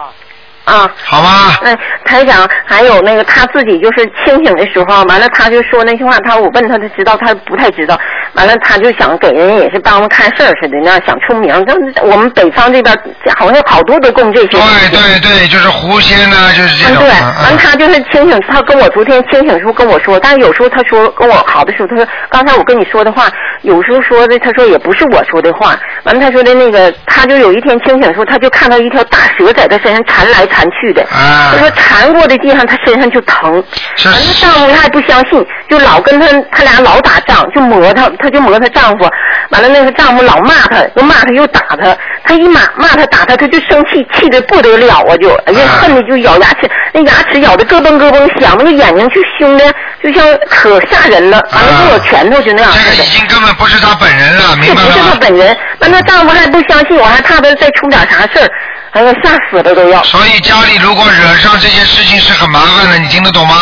[0.65, 0.89] 啊。
[1.03, 1.59] 好吧？
[1.63, 7.99] 那台长还有那个他自己就是清醒的时候，完了他就说那句话，他我问他，他知道，他不太知道。
[8.33, 11.53] 完了他就想给人也是帮忙看事儿似的，那样想出名。
[11.67, 12.97] 但是我们北方这边
[13.37, 14.47] 好像好多都供这些。
[14.47, 17.03] 对对对，就是狐仙呢，就是这嗯，种。
[17.03, 23.29] 对，嗯完他就是清醒，他跟我昨天清醒时候跟我说，但是有时候他说跟我好的时候，他说刚才我跟你说的话，
[23.61, 33.63] 有时候说的他说也不是我说的话，完了他说的那个，他就有一天清醒的时候，他就看到一条大蛇在他身上缠来缠去的，啊他说缠过的地方他身上就疼，
[33.95, 39.09] 是完了丈夫还不相信，就老跟他他俩老打仗，就磨他，他就磨她丈夫，
[39.49, 49.65] 完了那个丈夫老骂她，又骂她又打她，她一骂骂她打她，她就生气，气的不得了啊就，哎呀啊恨的就咬牙齿，那牙齿咬的咯嘣咯嘣响，那个眼睛就凶的
[50.01, 53.07] 就像可吓人了，完了跟我拳头就那样这个已。
[53.09, 55.17] 经根本不是她本人了，这不是他明白了吗？
[55.19, 58.47] 本人，那那丈夫还不相信，我还怕她再出点啥事儿，
[58.91, 60.01] 哎呀吓死了都要。
[60.03, 63.55] 所以家里如果惹上这些事情是很麻烦的，你听得懂吗？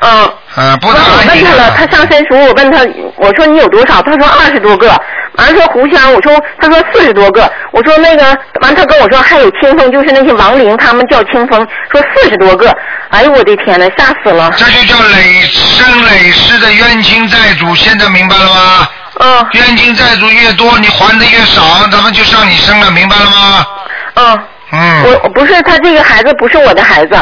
[0.00, 0.32] 嗯。
[0.60, 2.84] 嗯，不完了我问他了，他上身书，我问他，
[3.16, 4.02] 我说你有多少？
[4.02, 4.88] 他说二十多个。
[5.34, 7.48] 完了说胡香，我说他说四十多个。
[7.70, 8.24] 我说那个，
[8.60, 12.76] 完了他跟我说还有清风，就是那些亡灵，他们叫清风，说四十多个。
[13.10, 14.50] 哎呦我的天呐，吓死了。
[14.56, 18.88] 这就叫累生累世的冤亲债主，现在明白了吗？
[19.20, 19.46] 嗯。
[19.52, 23.66] 冤亲债主越多，你还的越少，咱们就上你身了，明白了吗？
[24.14, 24.40] 嗯。
[24.72, 25.20] 嗯。
[25.22, 27.16] 我不是他这个孩子不是我的孩子。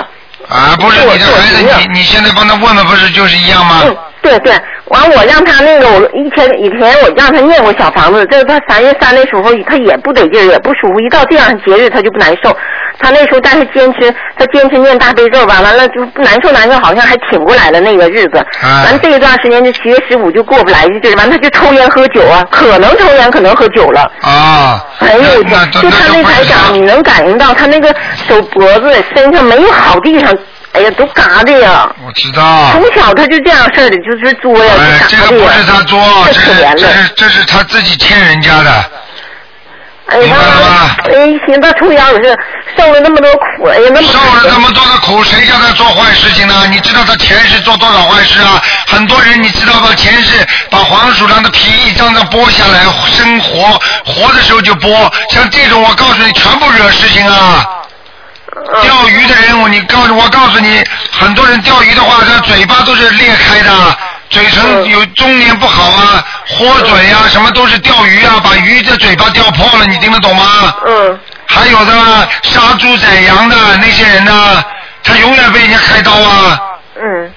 [0.49, 3.83] 啊，不是你的孩子，你你现在帮他问问，不是就是一样吗？
[3.85, 4.53] 嗯，对对，
[4.87, 12.57] 完我让他那个，我以前以前我让他念过小房子，这他三月三的时候他也不得劲儿，也不舒服，一到这样节日他就不难受。
[12.99, 18.39] 他那时候但是坚持，他坚持念大悲咒吧，完了就难受难受，好像还挺过来了那个日子。
[18.63, 24.11] 啊完这一段时间就七月十五就过不来劲儿，完他就抽烟喝酒啊，可能抽烟，可能喝酒了。
[24.23, 24.83] 啊。
[25.01, 25.71] 哎呦我天！
[25.73, 27.95] 就他那台长，你能感应到他那个
[28.29, 30.35] 手脖子身上没有好地方，
[30.73, 31.89] 哎呀，都嘎的呀。
[32.05, 32.71] 我知道。
[32.73, 35.27] 从小他就这样事儿的，就是作呀，哎，这个。
[35.29, 35.99] 不是他作，
[36.33, 36.79] 太这。
[36.79, 38.71] 这是这是他自己欠人家的。
[40.07, 40.37] 哎呀，
[41.03, 42.39] 他哎，一寻思他从小也是
[42.79, 46.55] 受了那么多苦，哎呀，那么受了那么多的苦，谁叫他做坏事情呢？
[46.71, 48.63] 你知道他前世做多少坏事啊？
[48.87, 49.93] 很多人你知道吧？
[49.97, 57.67] 前世把黄鼠狼的皮一张张剥下来，生活活的时候就剥，像这种我告诉你，全部惹事情啊。
[58.83, 60.83] 钓鱼的人，我你告诉我告诉你，
[61.13, 63.97] 很多人钓鱼的话，他嘴巴都是裂开的，
[64.31, 70.75] 嘴唇有中年不好啊，豁嘴啊，什么都是钓鱼啊，把鱼的嘴巴钓破了，你听得懂吗？
[70.87, 71.19] 嗯。
[71.49, 74.63] 还有的杀猪宰羊的那些人呢，
[75.03, 76.59] 他永远被人家开刀啊。
[77.01, 77.33] 嗯。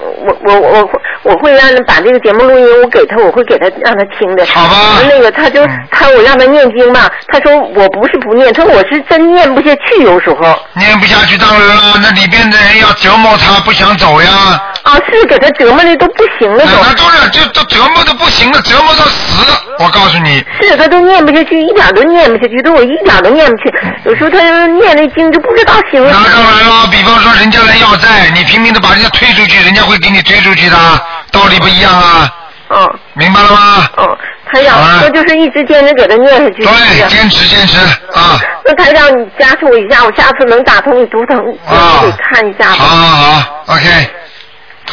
[0.00, 0.90] 我我我我
[1.22, 4.44] 我会让他把这个节目录音，我给他，我会给他让他听的。
[4.46, 5.00] 好吧。
[5.08, 10.58] 那个他就他我让他念经嘛，他说我不是不念，他说我是真念不下去，有时候。
[10.74, 14.30] 念不下去，当然了，那里边的人要折磨他，不想走呀。
[14.84, 16.70] 啊，是给他折磨的都不行了都。
[16.82, 19.42] 那当然，就都折磨的不行了，折磨到死，
[19.78, 20.44] 我告诉你。
[20.60, 23.72] 是他都念不下去，一点都念不下去，都我一点都念不去。
[24.04, 26.10] 有时候他念那经就不知道行了。
[26.12, 30.76] 那当然了，比方说人家来要债，你拼命的把人家推出去，人家会给你推出去的，
[31.32, 32.30] 道理不一样啊。
[32.68, 32.98] 嗯。
[33.14, 33.88] 明白了吗？
[33.96, 34.18] 嗯，
[34.52, 36.62] 台长，我就是一直坚持给他念下去。
[36.62, 37.78] 对，坚持坚持
[38.12, 38.38] 啊。
[38.66, 42.70] 那台长，你加持我一下，我下次能打通你图腾，我得看一下。
[42.70, 44.10] 好好好，OK。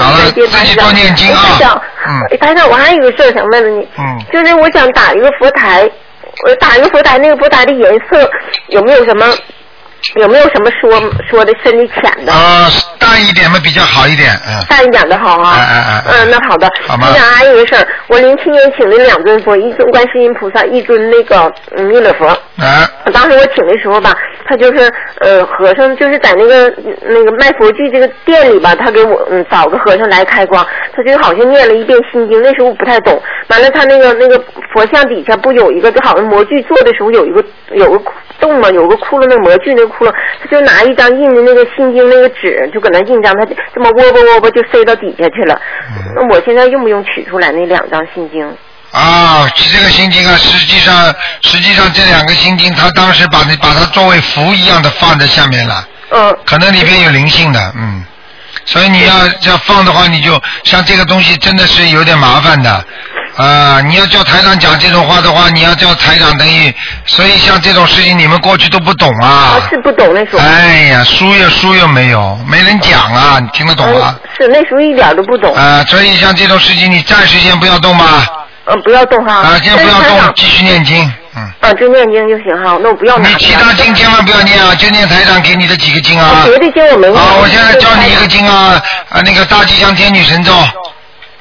[0.01, 1.81] 好了，自己多念经啊。
[2.07, 4.19] 嗯台长，我还有一个事儿想问问你，嗯。
[4.33, 5.89] 就是我想打一个佛台，
[6.47, 8.29] 我打一个佛台，那个佛台的颜色
[8.69, 9.25] 有没有什么？
[10.15, 10.99] 有没有什么说
[11.29, 12.33] 说的深的浅的？
[12.33, 14.65] 啊，淡一点嘛比较好一点，嗯。
[14.67, 15.55] 淡一点的好啊。
[15.55, 16.67] 哎哎哎嗯，那好的。
[16.87, 22.25] 好吗台长，还有一个事儿，我零七年请了两尊佛，一尊观世音菩萨，一尊那个嗯弥勒佛。
[22.57, 22.89] 哎。
[23.13, 24.11] 当时我请的时候吧，
[24.45, 33.21] 他就是呃和尚，就是在那个那个卖佛具这个店里吧，他给我嗯找个和尚来开光，他就好像念了一遍心经，那时候我不太懂。
[33.49, 34.37] 完了，他那个那个
[34.73, 37.97] 佛像底下不有一个，就好像模具做的时候有一个有个
[38.39, 45.59] 洞洞嘛，有个窟窿，那个模具那个窟窿，他就拿一张印的那个心经那个纸，就搁那印章，他就这么窝吧窝吧就塞到底下去了。
[46.15, 48.51] 那我现在用不用取出来那两张心经？
[48.91, 58.03] 啊，这个心经啊，实际上实际上这两个心经，他当时把你把它作为符一样的放在下面了，嗯，可能里边有灵性的，嗯，
[58.65, 62.85] 所以你要要放的话，你就像这个东西真的是有点麻烦的。
[63.37, 66.75] 啊，你要叫台长讲这种话的话，你要叫台长等于，
[67.05, 69.53] 所以像这种事情你们过去都不懂啊。
[69.69, 70.39] 是不懂那时候。
[70.39, 74.17] 哎呀，书又书又没有，没人讲啊，你听得懂吗？
[74.37, 75.55] 是那时候一点都不懂。
[75.55, 78.27] 啊，所以像这种事情，你暂时先不要动吧。
[78.65, 79.33] 嗯，不要动哈。
[79.33, 81.11] 啊，先不要动，继续念经。
[81.35, 81.51] 嗯。
[81.61, 83.27] 啊，就念经就行哈，那我不要拿。
[83.27, 86.43] 你其他经千万不要念啊，就念台长给你的几个经啊。
[86.45, 87.19] 别的经我没念。
[87.19, 90.53] 啊，我现在教你一个经啊，啊，那个大吉祥天女神咒。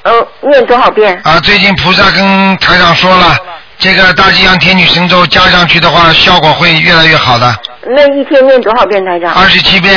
[0.03, 1.21] 嗯，念多少遍？
[1.25, 3.37] 啊，最近菩萨跟台长说了，
[3.79, 7.55] 这个大吉祥天女神咒加上去的话，效果会越来越好的。
[7.87, 9.33] 那一天念多少遍，台长？
[9.35, 9.95] 二十七遍。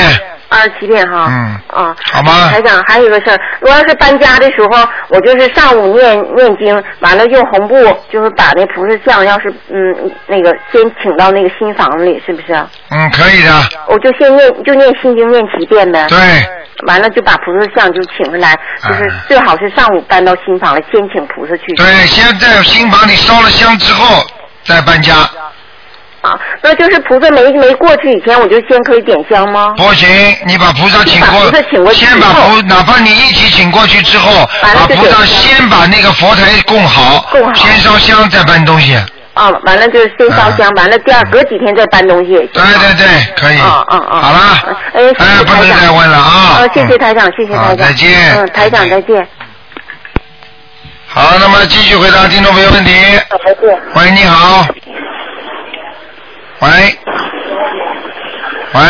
[0.54, 1.28] 二十七遍哈。
[1.30, 1.60] 嗯。
[1.68, 1.95] 啊。
[2.12, 2.49] 好吗？
[2.51, 7.76] 台长，还有一个事儿，我要是搬家的时候，我就是上午念念经，完了用红布，
[8.12, 12.54] 就是把那菩萨像，要是嗯那个先请到那个新房子里，是不是？
[12.89, 13.51] 嗯，可以的。
[13.88, 16.06] 我就先念，就念心经念七遍呗。
[16.08, 16.18] 对。
[16.88, 21.74] 完了就把菩萨像就请回来，就是最好是上午搬到新房了，先请菩萨去。
[21.76, 24.22] 对，先在新房里烧了香之后
[24.64, 25.14] 再搬家。
[26.24, 29.74] 啊，那就是菩萨没没过去以前，我就先可以点香吗？
[29.76, 30.07] 不行，
[30.45, 38.95] 你把菩萨请过，菩萨请过去先把菩，哪怕你一起请过去之后，把菩萨先把那个佛台供好，供好，先烧香再搬东西。
[39.34, 42.36] 啊，完了就是先烧香，完了第二隔几天再搬东西。
[42.53, 43.57] 对对对，可以。
[43.57, 44.21] 啊啊啊！
[44.21, 46.59] 好了，哎，谢谢不能再问了啊！
[46.59, 48.09] 啊，谢谢台长，谢谢台长，再见。
[48.38, 49.28] 嗯，台长再见。
[51.07, 52.93] 好，那么继续回答听众朋友问题。
[53.95, 54.65] 喂，你好。
[56.64, 56.70] 喂。
[58.74, 58.82] 喂。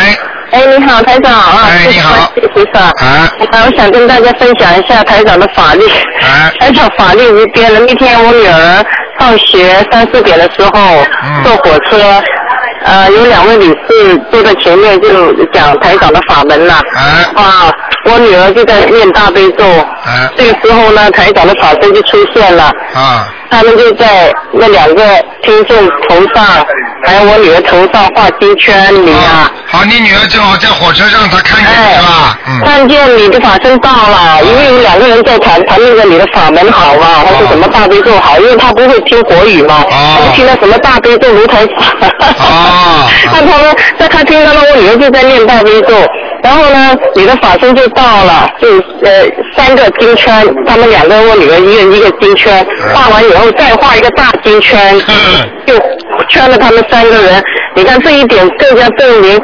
[0.51, 1.65] 哎，你好，台长啊！
[1.67, 2.31] 哎，你好。
[2.35, 2.79] 谢谢。
[2.79, 3.27] 啊。
[3.39, 5.83] 我想跟大家分享一下台长的法力。
[6.21, 6.53] 啊。
[6.59, 7.79] 台长法力无边了。
[7.79, 8.85] 那天我女儿
[9.17, 11.03] 放学三四点的时候
[11.43, 12.21] 坐火车，
[12.85, 16.75] 呃，有两位女士坐在前面就讲台长的法门了。
[17.35, 17.71] 啊。
[18.05, 19.65] 我女儿就在念大悲咒。
[19.65, 20.29] 啊。
[20.37, 22.65] 这个时候呢，台长的法身就出现了。
[22.93, 23.27] 啊。
[23.53, 25.03] 他们就在那两个
[25.43, 25.77] 听众
[26.09, 26.43] 头上，
[27.05, 29.51] 还有我女儿头上画金圈里啊。
[29.67, 32.37] 好，你女儿正好在火车上，她看见你是吧？
[32.47, 32.59] 嗯。
[32.65, 42.07] 看见你的法身到了，因为有两个人在谈谈论着你的法门好嘛，还是什么大悲咒好，因为他不会听国语嘛，他就听到什么大悲咒如台法。
[42.39, 43.07] 哦。
[43.31, 45.93] 那他们在他听到了我女儿就在念大悲咒，
[46.43, 48.67] 然后呢，你的法身就到了，就
[49.03, 49.25] 呃
[49.55, 54.99] 三个金圈，他们两个我女儿一人一个金圈，画完以后再画一个大金圈，
[55.65, 55.79] 就
[56.29, 57.41] 圈了他们三个人。
[57.75, 59.39] 你看这一点更加证明。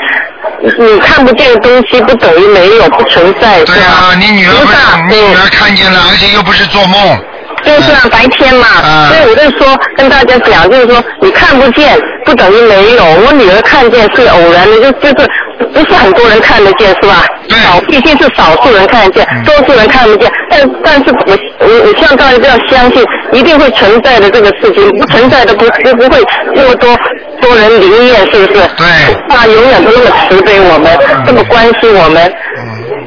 [0.78, 4.78] 你看不见的东西不等于没有，不存在，对啊，你女儿不是
[5.10, 7.18] 你女儿看见了，而且又不是做梦。
[7.64, 8.66] 就是啊，白天嘛，
[9.10, 13.04] 所以我就说跟大家讲，就是说你看不见不等于没有。
[13.26, 15.28] 我女儿看见是偶然的，就就是
[15.74, 17.26] 不是很多人看得见，是吧？
[17.50, 20.32] 少，毕竟是少数人看得见，多数人看不见。
[20.50, 26.24] 但但是我我我希望大家都要相信，一定会存在的这个事情，不存在的不不不会
[26.56, 26.96] 那么多
[27.42, 28.62] 多人灵验，是不是？
[28.78, 28.86] 对。
[29.30, 32.32] 他永远都那么慈悲我们，这么关心我们。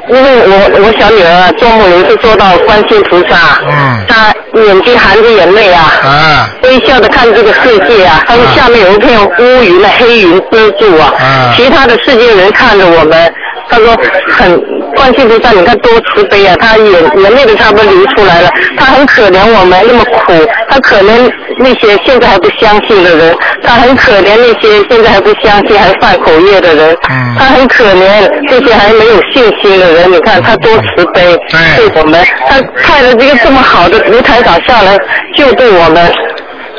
[0.08, 11.54] 因为我我小女儿啊，做梦有一次做到观世菩萨，嗯，她眼睛含着眼泪啊，啊，微笑的看这个世界啊，她说下面有一片乌云的黑云遮住啊，啊。
[11.56, 13.32] 其他的世界人看着我们，
[13.70, 13.96] 她说
[14.28, 14.60] 很
[14.96, 20.32] 观世菩萨，你看多慈悲啊，他眼眼泪都差不多流出来了，他很可怜我们那么苦，
[20.68, 31.36] 他可怜那些现在还不相信的人，他很可怜那些现在还不相信还犯口业的人，嗯，她很可怜这些还没有信心的人，你看他多慈悲，
[31.76, 34.96] 对我们，他派了这个这么好的舞台长下来
[35.36, 36.12] 救度我们。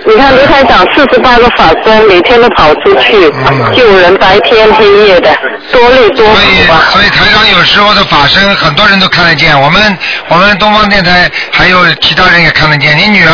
[0.06, 3.32] 你看刘台长四十八个法身，每天都跑出去、
[3.74, 5.34] 救人，白天黑夜的，
[5.72, 6.34] 多累多苦
[6.72, 6.92] 啊！
[6.92, 9.60] 所以台长有时候的法身，很多人都看得见。
[9.60, 9.98] 我们
[10.28, 12.98] 我们东方电台还有其他人也看得见。
[12.98, 13.34] 你女儿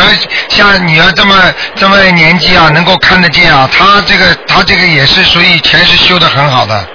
[0.50, 1.36] 像女儿这么
[1.76, 6.86] 这么年纪啊，能够看得见啊，她这个她这个也是属于前世修的很好的。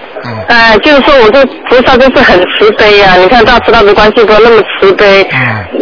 [0.49, 5.27] 哎，就是说，我这菩萨真是很慈悲呀、你看大慈大悲观世音菩萨那么慈悲，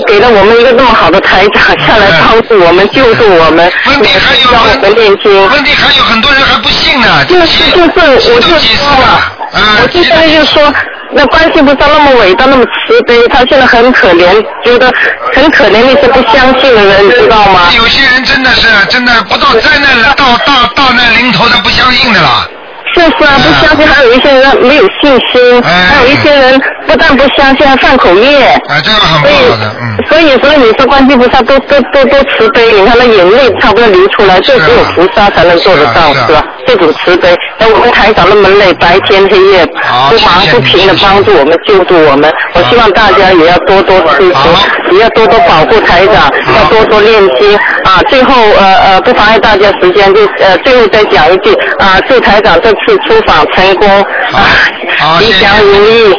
[0.06, 5.48] 给了我们一个那么好的台长下来帮助我们、救助我们，问题还有教我们念经。
[5.50, 7.24] 问题还有很多人还不信呢。
[7.26, 10.72] 就是就是，我就说了，我就现在就说，
[11.12, 14.90] 那观世音菩萨那么伟大，那么慈悲，他现在很可怜，觉得
[15.34, 17.60] 很可怜那些不相信的人，你知道吗？
[17.76, 22.48] 有些人真的是真的不到灾难了，到到到那临头他不相信的啦。
[22.94, 28.44] 就是啊，不相信，还有一些人没有信心，还有一些人不但不相信，还犯口业。
[28.68, 29.96] 哎，这个很不好的，嗯。
[30.08, 36.44] 所以，所以你说观世菩萨多多多多慈悲，你看那眼泪差不多流出来，这只有菩萨才能做得到，是吧？
[36.66, 39.64] 这种慈悲，那我们台长那么累，白天黑夜
[40.10, 48.02] 不忙不停的帮助我们救助我们，我希望大家也要多多支持，也要多多保护台长，要多多练经啊。
[48.10, 53.88] 最后呃呃，不妨碍大家时间，就呃最后再讲一句啊，祝台长这次出访成功
[54.32, 56.12] 啊，吉祥如意。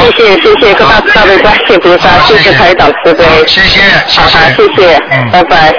[0.00, 0.72] 谢谢谢谢。
[0.72, 2.52] 各大大悲观世菩萨，谢谢。
[2.52, 5.74] 台长慈悲，谢谢好好谢谢，嗯，拜拜。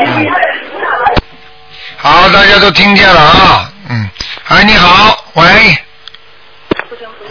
[1.97, 4.09] 好，大家都听见了啊，嗯，
[4.49, 5.43] 哎，你好，喂，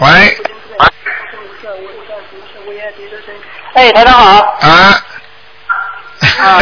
[0.01, 0.09] 喂，
[3.75, 4.41] 哎，台长好。
[4.61, 5.03] 啊。
[6.39, 6.59] 啊，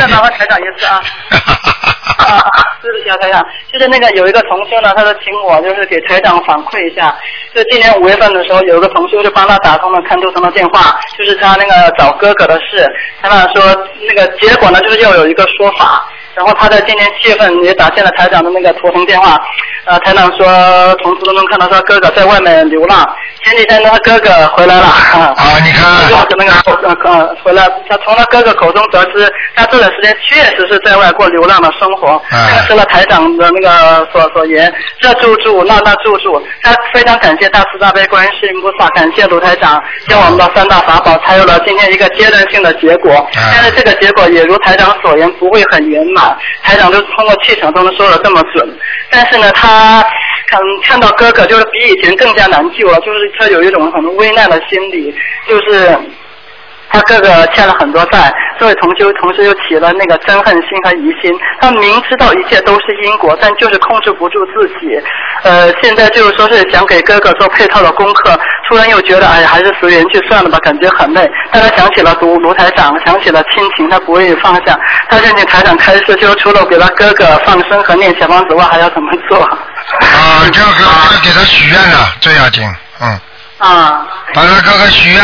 [0.00, 1.02] 再麻烦台长一次啊。
[2.16, 2.42] 啊，
[2.80, 7.14] 对不起啊，台长，就是那个有一个同修呢，他说请我就是给台长反馈一下，
[7.54, 12.90] 就今年五月份的时候，有一个同修就帮他打通了看图腾的电话，就是他那个找哥哥的事，
[13.20, 16.08] 台长说那个结果呢，就是要有一个说法。
[16.36, 19.40] 然后他在今年七月份也打进了台长的那个图腾电话，
[19.86, 20.46] 呃，台长说
[21.02, 23.08] 从图腾中看到他哥哥在外面流浪，
[23.42, 24.86] 前几天他哥哥回来了。
[24.86, 25.34] 啊，
[25.64, 25.86] 你看。
[26.38, 26.52] 那 个
[26.82, 43.26] 呃呃回来，他从他哥哥口中得知，他这段时间确实是在外过流浪的生活，证实了台长的那个所所言，这住住那那住住，他非常感谢大慈大悲观世音菩萨，感谢卢台长，将我们的三大法宝，才有了今天一个阶段性的结果。
[43.34, 46.25] 但是这个结果也如台长所言，不会很圆满。
[46.62, 48.78] 台长就通过气场都能说的这么准，
[49.10, 50.02] 但是呢，他
[50.48, 55.14] 看看到哥哥就是比以前更加难救了，就是他有一种很危难的心理，
[55.46, 55.98] 就是
[56.90, 64.98] 他哥哥欠了很多债，这位同修同时又起了那个憎恨心和疑心，他明知道一切都是因果，但就是控制不住自己，
[65.42, 68.38] 呃，现在就是说是想给哥哥做配套的功课，
[68.68, 79.38] 突然又觉得哎呀还是随缘去算了吧，感觉很累，但他想起了卢卢台长，想起了亲情，他不愿意放下，他认请台长开示，就除了给他哥哥放生和念小房子外，还要怎么做？
[79.42, 82.64] 啊，就是给他许愿了，最要紧，
[83.02, 83.20] 嗯。
[83.58, 84.06] 啊。
[84.34, 85.22] 把他哥哥许愿，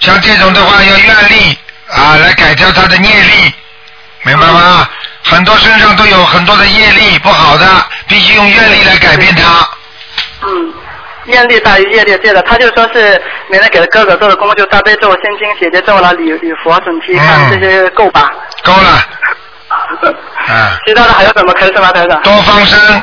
[0.00, 1.58] 像这种的话要愿力
[1.90, 3.54] 啊，来改掉他的业力，
[4.22, 4.88] 明白吗？
[5.24, 7.66] 很多身上都有很多的业力不好的，
[8.08, 9.68] 必须用愿力来改变他。
[10.42, 10.74] 嗯，
[11.26, 12.42] 业力大于业力，对的。
[12.42, 18.32] 他就说是每天给他哥哥做的功，就大悲咒、心经、姐姐咒了、礼礼佛、准提看这些够吧？
[18.64, 19.08] 够了。
[20.48, 20.68] 嗯。
[20.86, 22.20] 其他的还有什么开始吗，台长？
[22.22, 23.02] 多放生。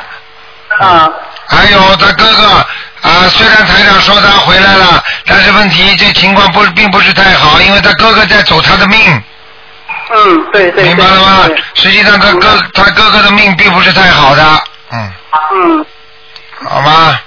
[0.78, 1.10] 啊。
[1.48, 2.66] 还有他哥哥
[3.02, 9.22] 啊，虽然台长说他回来了，但是问题这情况不并不是太好，因为他哥哥在走他的命。
[10.12, 10.84] 嗯，对对。
[10.84, 11.48] 明白了吗？
[11.74, 14.42] 实际上他哥他哥哥的命并不是太好的，
[14.92, 15.12] 嗯。
[15.54, 15.86] 嗯。
[16.68, 17.18] 好吗？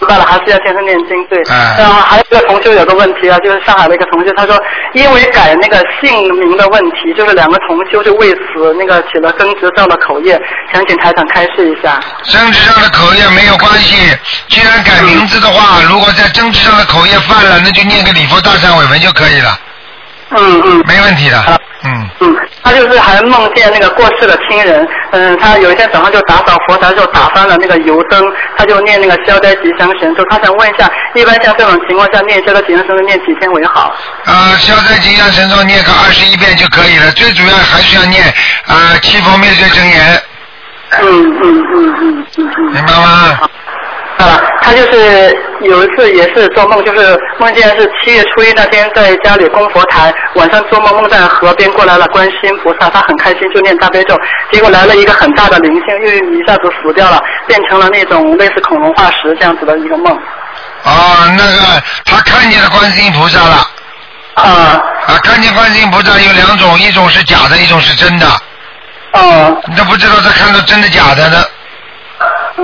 [0.00, 1.40] 知道了，还是要先生念经对。
[1.78, 4.60] 然后还有一个同学有个问题啊，就是上海的一个同学，他说
[4.92, 10.40] 因为改那个姓名的问题，就是两个同修就为此那个起了争执，造了口业，
[10.72, 12.00] 想请台长开示一下。
[12.24, 14.16] 争执上的口业没有关系，
[14.48, 19.58] 既然改名字的话，如果在争执上的口业犯了，那就念个礼佛大忏悔文就可以了。
[20.36, 20.84] 嗯嗯。
[20.86, 21.60] 没问题的。
[21.84, 22.08] 嗯。
[22.20, 30.24] 嗯，他就是还梦见那个过世的亲人，嗯，他有一天早上就打扫佛台的时候打翻了那个油灯，他就念那个消灾吉祥神咒。
[30.30, 33.94] 他想问一下，一般像这种情况下念消灾吉祥神咒念几天为好？
[34.24, 38.24] 啊，消灾吉祥神咒念个二十一遍就可以了，最主要还是要念
[38.66, 40.22] 啊七佛灭罪真言。
[41.02, 42.72] 嗯嗯嗯嗯嗯嗯。
[42.72, 43.38] 明白吗？
[44.16, 54.18] 啊，他就是有一次也是做梦，就是梦见是七月初一那天在家里供佛台，晚上做梦梦在河边过来了观世音菩萨，他很开心就念大悲咒，
[54.50, 60.16] 结果来了一个很大的灵性，又一下子死掉了，变成了那种类似恐龙化石这样子的一个梦。
[60.82, 63.68] 啊，那个他看见了观世音菩萨了。
[64.32, 64.80] 啊。
[65.08, 68.26] 啊，看见观世音菩萨有两种，一种是假的，一种是真的。
[69.12, 69.60] 哦。
[69.68, 71.43] 你都不知道他看到真的假的呢。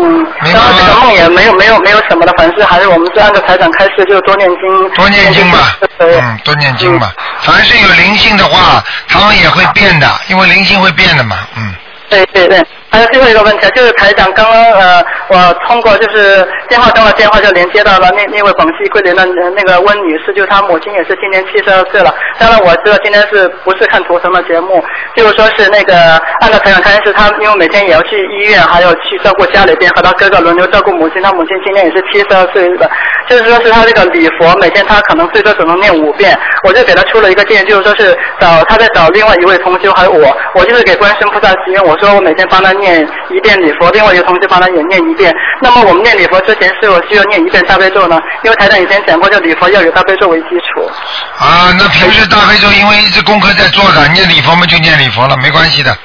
[0.03, 4.91] 嗯，然后这个梦也没有没有没有什么的，反正还是我们是按照财产开示，就是多念经。
[4.95, 7.13] 多念经吧，嗯，多念经吧。
[7.43, 11.75] 凡是有灵性的话，他们也会变的，因为灵性会变的嘛，嗯。
[12.09, 22.13] 对对对，还有最后一个问题，就是台长刚刚呃，我通过就是电话中的电话就连接到了那那位广西桂林的那个温女士，就是她母亲也是今年七十二岁了。
[22.37, 24.83] 当然我知道今天是不是看图腾的节目，
[25.15, 25.95] 就是说是那个
[26.41, 32.91] 按照台长开示，她因为每天也要去医院，还要去照顾家里边和她哥哥轮流照顾母亲，她母亲今年也是七十二岁了，
[33.29, 42.75] 就是说是她这个礼佛每天她可能最多只能念五遍，我就给她出了一个建议，就是说是找她在找另外一位同修还有我，我就是给观世菩萨祈愿，我说我每天帮她。
[42.81, 45.35] 念一遍礼佛，另外一个同学帮他也念一遍。
[45.61, 48.19] 那么我们念礼佛之前是否需要念一遍大悲咒呢？
[48.43, 50.91] 因为台长以前讲过，就礼佛要有大悲咒为基础。
[51.39, 55.97] 啊，那平时大悲咒因为一直功课在做的，念礼佛嘛就念礼佛了，没关系的。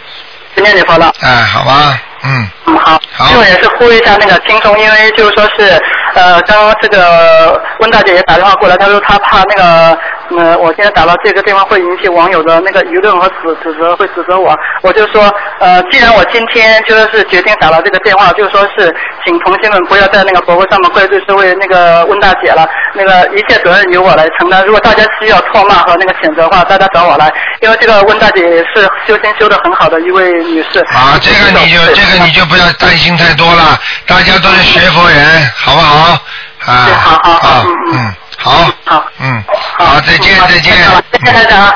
[0.55, 1.11] 就念礼佛了。
[1.21, 2.47] 哎，好吧，嗯。
[2.67, 3.01] 嗯，好。
[3.13, 3.27] 好。
[3.29, 5.81] 另外也是呼吁一下那个听众，因为就是说是
[6.13, 9.99] 呃，刚刚这个温大姐也打电话过来，她说她怕那个
[10.37, 14.57] 呃，我现在打了这个电话会引起网友的那个舆论和指指责，会指责我。
[14.81, 18.93] 我就说呃，既然我今天就说是决定打了这个电话，就说是
[19.25, 24.65] 请同学们不要在那个博客上面怪罪是为那个温大姐了，那个一切责任由我来承担。
[24.65, 27.31] 如果大家需要唾骂和那个谴责的话，大家找我来，
[27.61, 30.79] 因为这个温大姐也是修仙修的很好的一位女士。
[30.79, 33.77] 啊，这个你就这个你就不要担心太多了，
[34.07, 36.17] 大家都是学佛人，好不好？
[36.65, 38.13] 啊，好好好，嗯嗯，
[38.45, 39.43] 好，好，嗯，
[39.75, 41.01] 好，再见再见，好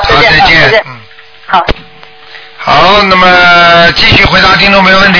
[0.05, 0.99] 再见，嗯，
[1.47, 1.65] 好。
[2.59, 5.19] 好，那么继续回答听众没问题。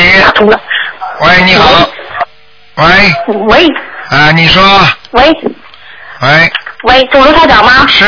[1.22, 1.90] 喂，你好。
[2.76, 2.86] 喂，
[3.48, 3.68] 喂。
[4.12, 4.62] 啊，你说，
[5.12, 5.24] 喂。
[6.22, 6.52] 喂，
[6.84, 7.88] 喂，总卢台长吗？
[7.88, 8.06] 是。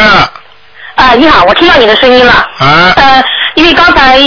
[0.94, 2.34] 啊，你好，我听到你的声音了。
[2.60, 2.94] 啊。
[2.96, 3.24] 呃，
[3.56, 4.20] 因为刚才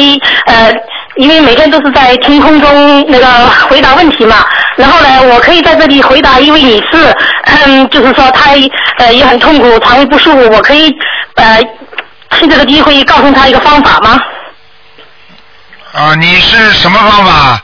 [0.46, 0.72] 呃，
[1.16, 3.26] 因为每天都是在天空中那个
[3.68, 4.44] 回答问题嘛，
[4.76, 7.14] 然后呢，我可以在这里回答一位女士，
[7.44, 8.50] 嗯，就是说她
[8.98, 10.92] 呃也很痛苦，肠胃不舒服，我可以
[11.36, 11.62] 呃
[12.30, 14.18] 趁这个机会告诉她一个方法吗？
[15.92, 17.62] 啊，你是什么方法？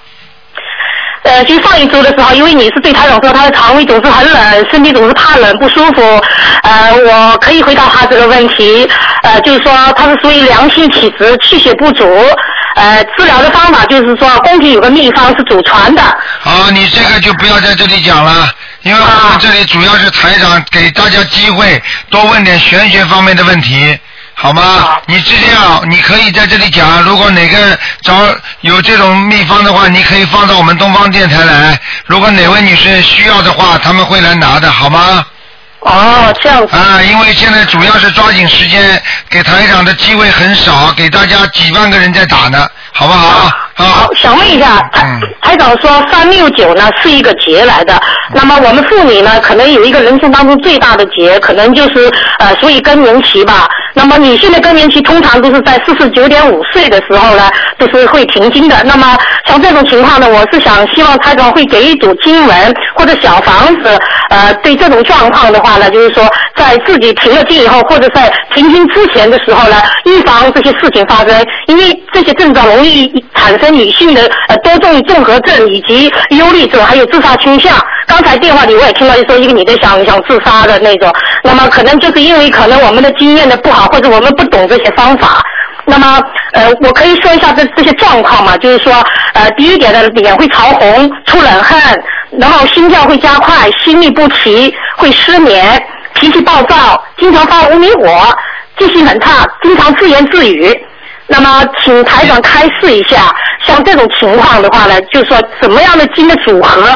[1.23, 6.01] 呃，就上一周的时候，因为你是对台长说他的肠胃总是很冷，身体总是怕冷不舒服，
[6.63, 8.89] 呃，我可以回答他这个问题，
[9.23, 12.07] 呃，就是说他是属于良性体质，气血不足，
[12.77, 16.03] 呃，治疗的方法就是说宫廷有个秘方是祖传的，
[16.41, 18.49] 好，你这个就不要在这里讲了，
[18.83, 23.99] 因为我们这里主要是台长给大家机会，多问点玄学方面的问题。
[24.33, 24.97] 好吗？
[25.05, 27.03] 你是这样，你可以在这里讲。
[27.03, 28.15] 如果哪个找
[28.63, 31.79] 有这种秘方的话，你可以放到我们东方电台来。
[32.07, 35.23] 如果哪位女士需要的话，他们会来拿的，好吗？
[35.81, 36.77] 哦，这样子。
[36.77, 43.51] 啊，因为现在主要是抓紧时间，给台长的机会很少，给大家几万个人在打呢，好不好？
[43.75, 47.99] 好，想问一下，台台长说三六九呢是一个节来的，
[48.35, 53.69] 那么我们妇女呢，可能有一个人生当中最大的节，可能就是呃，属于更年期吧。
[53.95, 58.83] 那么女性的更年期通常都是在四十九点五岁的时候呢，都是会停经的。
[58.85, 59.17] 那么
[59.47, 63.99] 像这种情况呢，我是想希望台长会给一组经文或者小房子，
[64.29, 66.25] 呃，对这种状况的话呢，就是说
[66.55, 77.75] 在自己停了经以后，或者在停经之前的时候呢，预防这些事情发生，因为这些症状容易产生女性的呃多重综合症以及忧虑症，还有自杀倾向。
[78.07, 81.13] 刚才电话里我也听到说一个女的想想自杀的那种，
[81.45, 85.41] 那么可能就是因为可能我们的经验的不好，或者我们不懂这些方法。
[85.87, 86.21] 那么
[86.53, 88.93] 呃，我可以说一下这这些状况嘛，就是说
[89.35, 91.81] 呃，第一点呢，脸会潮红、出冷汗，
[92.39, 95.83] 然后心跳会加快、心律不齐、会失眠、
[96.15, 98.37] 脾气暴躁、经常发无名火、
[98.79, 100.79] 记性很差、经常自言自语。
[101.33, 103.33] 那么，请台长开示一下，
[103.65, 106.91] 像这种情况的话呢，就是说什么样的经的组合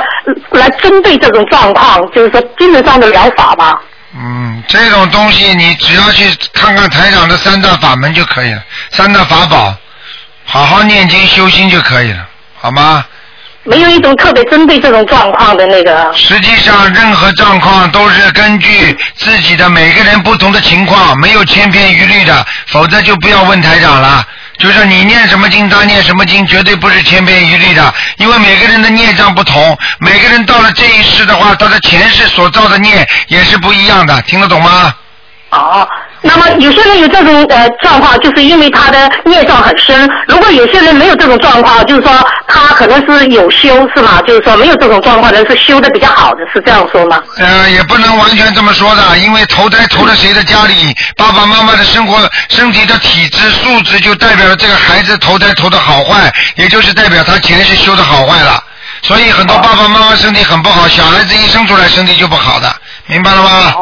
[0.51, 3.81] 来针对这种状况，就是说精神上的疗法吧。
[4.16, 9.73] 嗯，这种东西你只要去看看台长的三大法门就可以了，三大法宝，
[10.44, 12.27] 好好念经修心就可以了，
[12.61, 13.05] 好吗？
[13.65, 16.12] 没有一种特别针对这种状况的那个。
[16.15, 24.24] 实际上，任何状况都是根据自己的每个人不同的情况，没有千篇一律的，否则就不要问台长了。
[24.59, 34.95] 就是你念什么经，他念什么经，绝对不是千篇一律的，因为每个人的孽障不同，每个人到了这一世的话，他的前世所造的孽也是不一样的，听得懂吗？
[35.51, 35.89] 哦，
[36.27, 40.11] 那么有些人有这种呃状况，就是因为他的孽障很深。
[40.27, 42.11] 如果有些人没有这种状况，就是说
[42.49, 44.23] 他可能是有修，是吗？
[44.27, 47.21] 就是说没有这种状况的人是修的比较好的，是这样说吗？
[47.37, 52.19] 呃，也不能完全这么说的，因为投胎投了谁的家里，爸爸妈妈的生活、
[52.49, 58.63] 身体的体质、素质，就代表了这个孩子投胎投的好坏，也就是代表他前世修的好坏了。
[59.03, 62.75] 所以很多爸爸妈妈身体很不好，小孩子一生出来身体就不好的，
[63.09, 63.75] 明白了吗？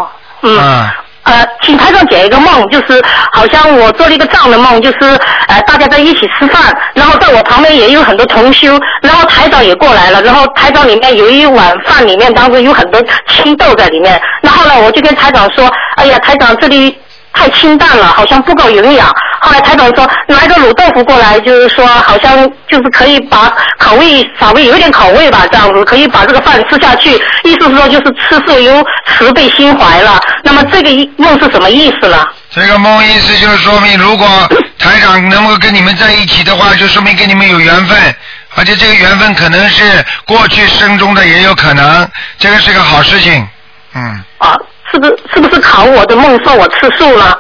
[0.43, 0.91] 嗯。
[1.25, 3.01] 呃，请台长解一个梦，就是
[3.33, 4.99] 好像我做了一个这样的梦，就是
[5.47, 16.99] 呃大家在一起吃饭，然后在我旁边也有很多同修，然后台长也过来了，然后台长里面有一碗饭里面当中有很多青豆在里面，然后呢我就跟台长说，哎呀台长这里
[17.33, 19.09] 太清淡了，好像不够营养。
[19.41, 27.11] 后来台长说拿一个卤豆腐过来，就是说好像就是可以把口味稍微有点口味吧，这样子可以把这个饭吃下去。
[27.43, 30.21] 意思是说就是吃素有慈悲心怀了。
[30.45, 32.25] 那么这个梦是什么意思呢？
[32.51, 34.27] 这个梦意思就是说明，如果
[34.79, 38.15] 台长能够跟你们在一起的话，就说明跟你们有缘分
[38.55, 43.49] 而且这个缘分可能是过去生中的，也有可能，这个是个好事情。
[43.95, 44.23] 嗯。
[44.39, 44.55] 啊，
[44.93, 47.39] 是不是是不是考我的梦说我吃素了？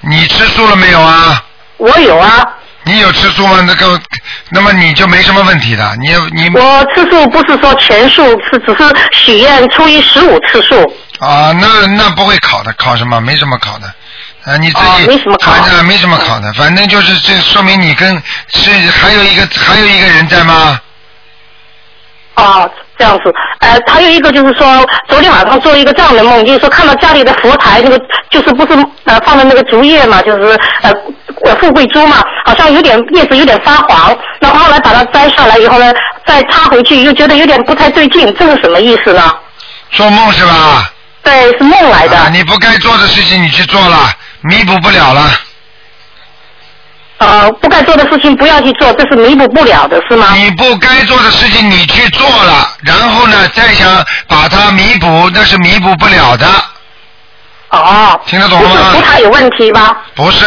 [0.00, 1.44] 你吃素了没有啊？
[1.76, 2.42] 我有啊。
[2.84, 3.62] 你有吃素吗？
[3.66, 4.00] 那个，
[4.48, 5.94] 那么你就没什么问题的。
[6.00, 10.80] 你你我吃素不是说全素，是只是许愿初一十五吃素。
[11.18, 13.20] 啊，那那不会考的，考什么？
[13.20, 13.86] 没什么考的。
[14.46, 18.10] 啊，你自己没什么考的，没什么考的，反正就是这说明你跟
[18.54, 20.80] 是还有一个还有一个人在吗？
[22.40, 28.00] 哦，这样子，呃，还有一个就是说，昨天晚上做一个这样的梦，就是说看到家里的佛台那个，
[28.30, 30.92] 就是不是呃放的那个竹叶嘛，就是呃
[31.56, 35.92] 富贵竹嘛，好像有点叶子有点发黄，然后后来把它摘下来以后呢，
[36.26, 39.22] 再插回去，又觉得有点不太对劲，这是什么意思呢？
[39.90, 40.90] 做梦是吧？
[41.22, 42.16] 对，是梦来的。
[42.16, 44.10] 啊，你不该做的事情你去做了，
[44.42, 45.30] 弥补不了了。
[47.20, 50.28] 呃，不该做的事情不要去做，这是弥补不了的，是吗？
[50.34, 53.86] 你不该做的事情你去做了，然后呢，再想
[54.26, 56.46] 把它弥补，那是弥补不了的。
[57.68, 58.18] 哦。
[58.26, 58.90] 听得懂吗？
[58.92, 59.94] 不是他有问题吗？
[60.14, 60.46] 不是。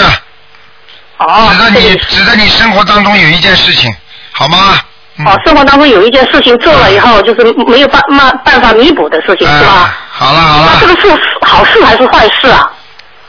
[1.19, 1.51] 哦。
[1.51, 3.93] 指的你，指的你生活当中有一件事情，
[4.31, 4.79] 好吗？
[5.27, 9.95] 哦，生活当中有一件事情做了以后，就是没有办办办法弥补的事情，是吧？
[10.09, 10.71] 好了好了。
[10.73, 11.07] 那这个是
[11.45, 12.67] 好事还是坏事啊？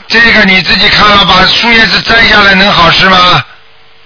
[0.06, 3.44] 这个你自己看了，把树叶子摘下来能好吃吗？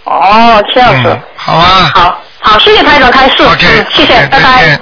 [0.04, 1.20] 哦，这样子。
[1.36, 1.90] 好啊。
[1.94, 3.42] 好，好，谢谢台长开示。
[3.42, 4.80] OK，谢谢，拜拜。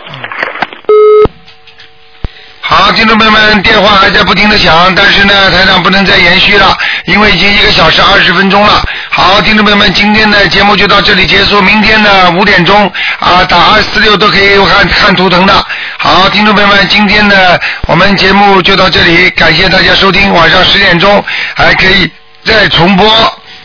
[2.68, 8.82] 好，听众朋友们，电话还在不停的响，但是呢，台长不能再延续了，因为已经一个小时二十分钟了。
[9.08, 15.66] 好，听众朋友们，今天的节目就到这里结束，明天呢五点钟啊打二四六都可以看看图腾的。
[15.96, 21.24] 好，听众朋友们，今天的我们节目就到这里，感谢大家收听，晚上十点钟
[21.54, 22.10] 还可以
[22.44, 23.08] 再重播。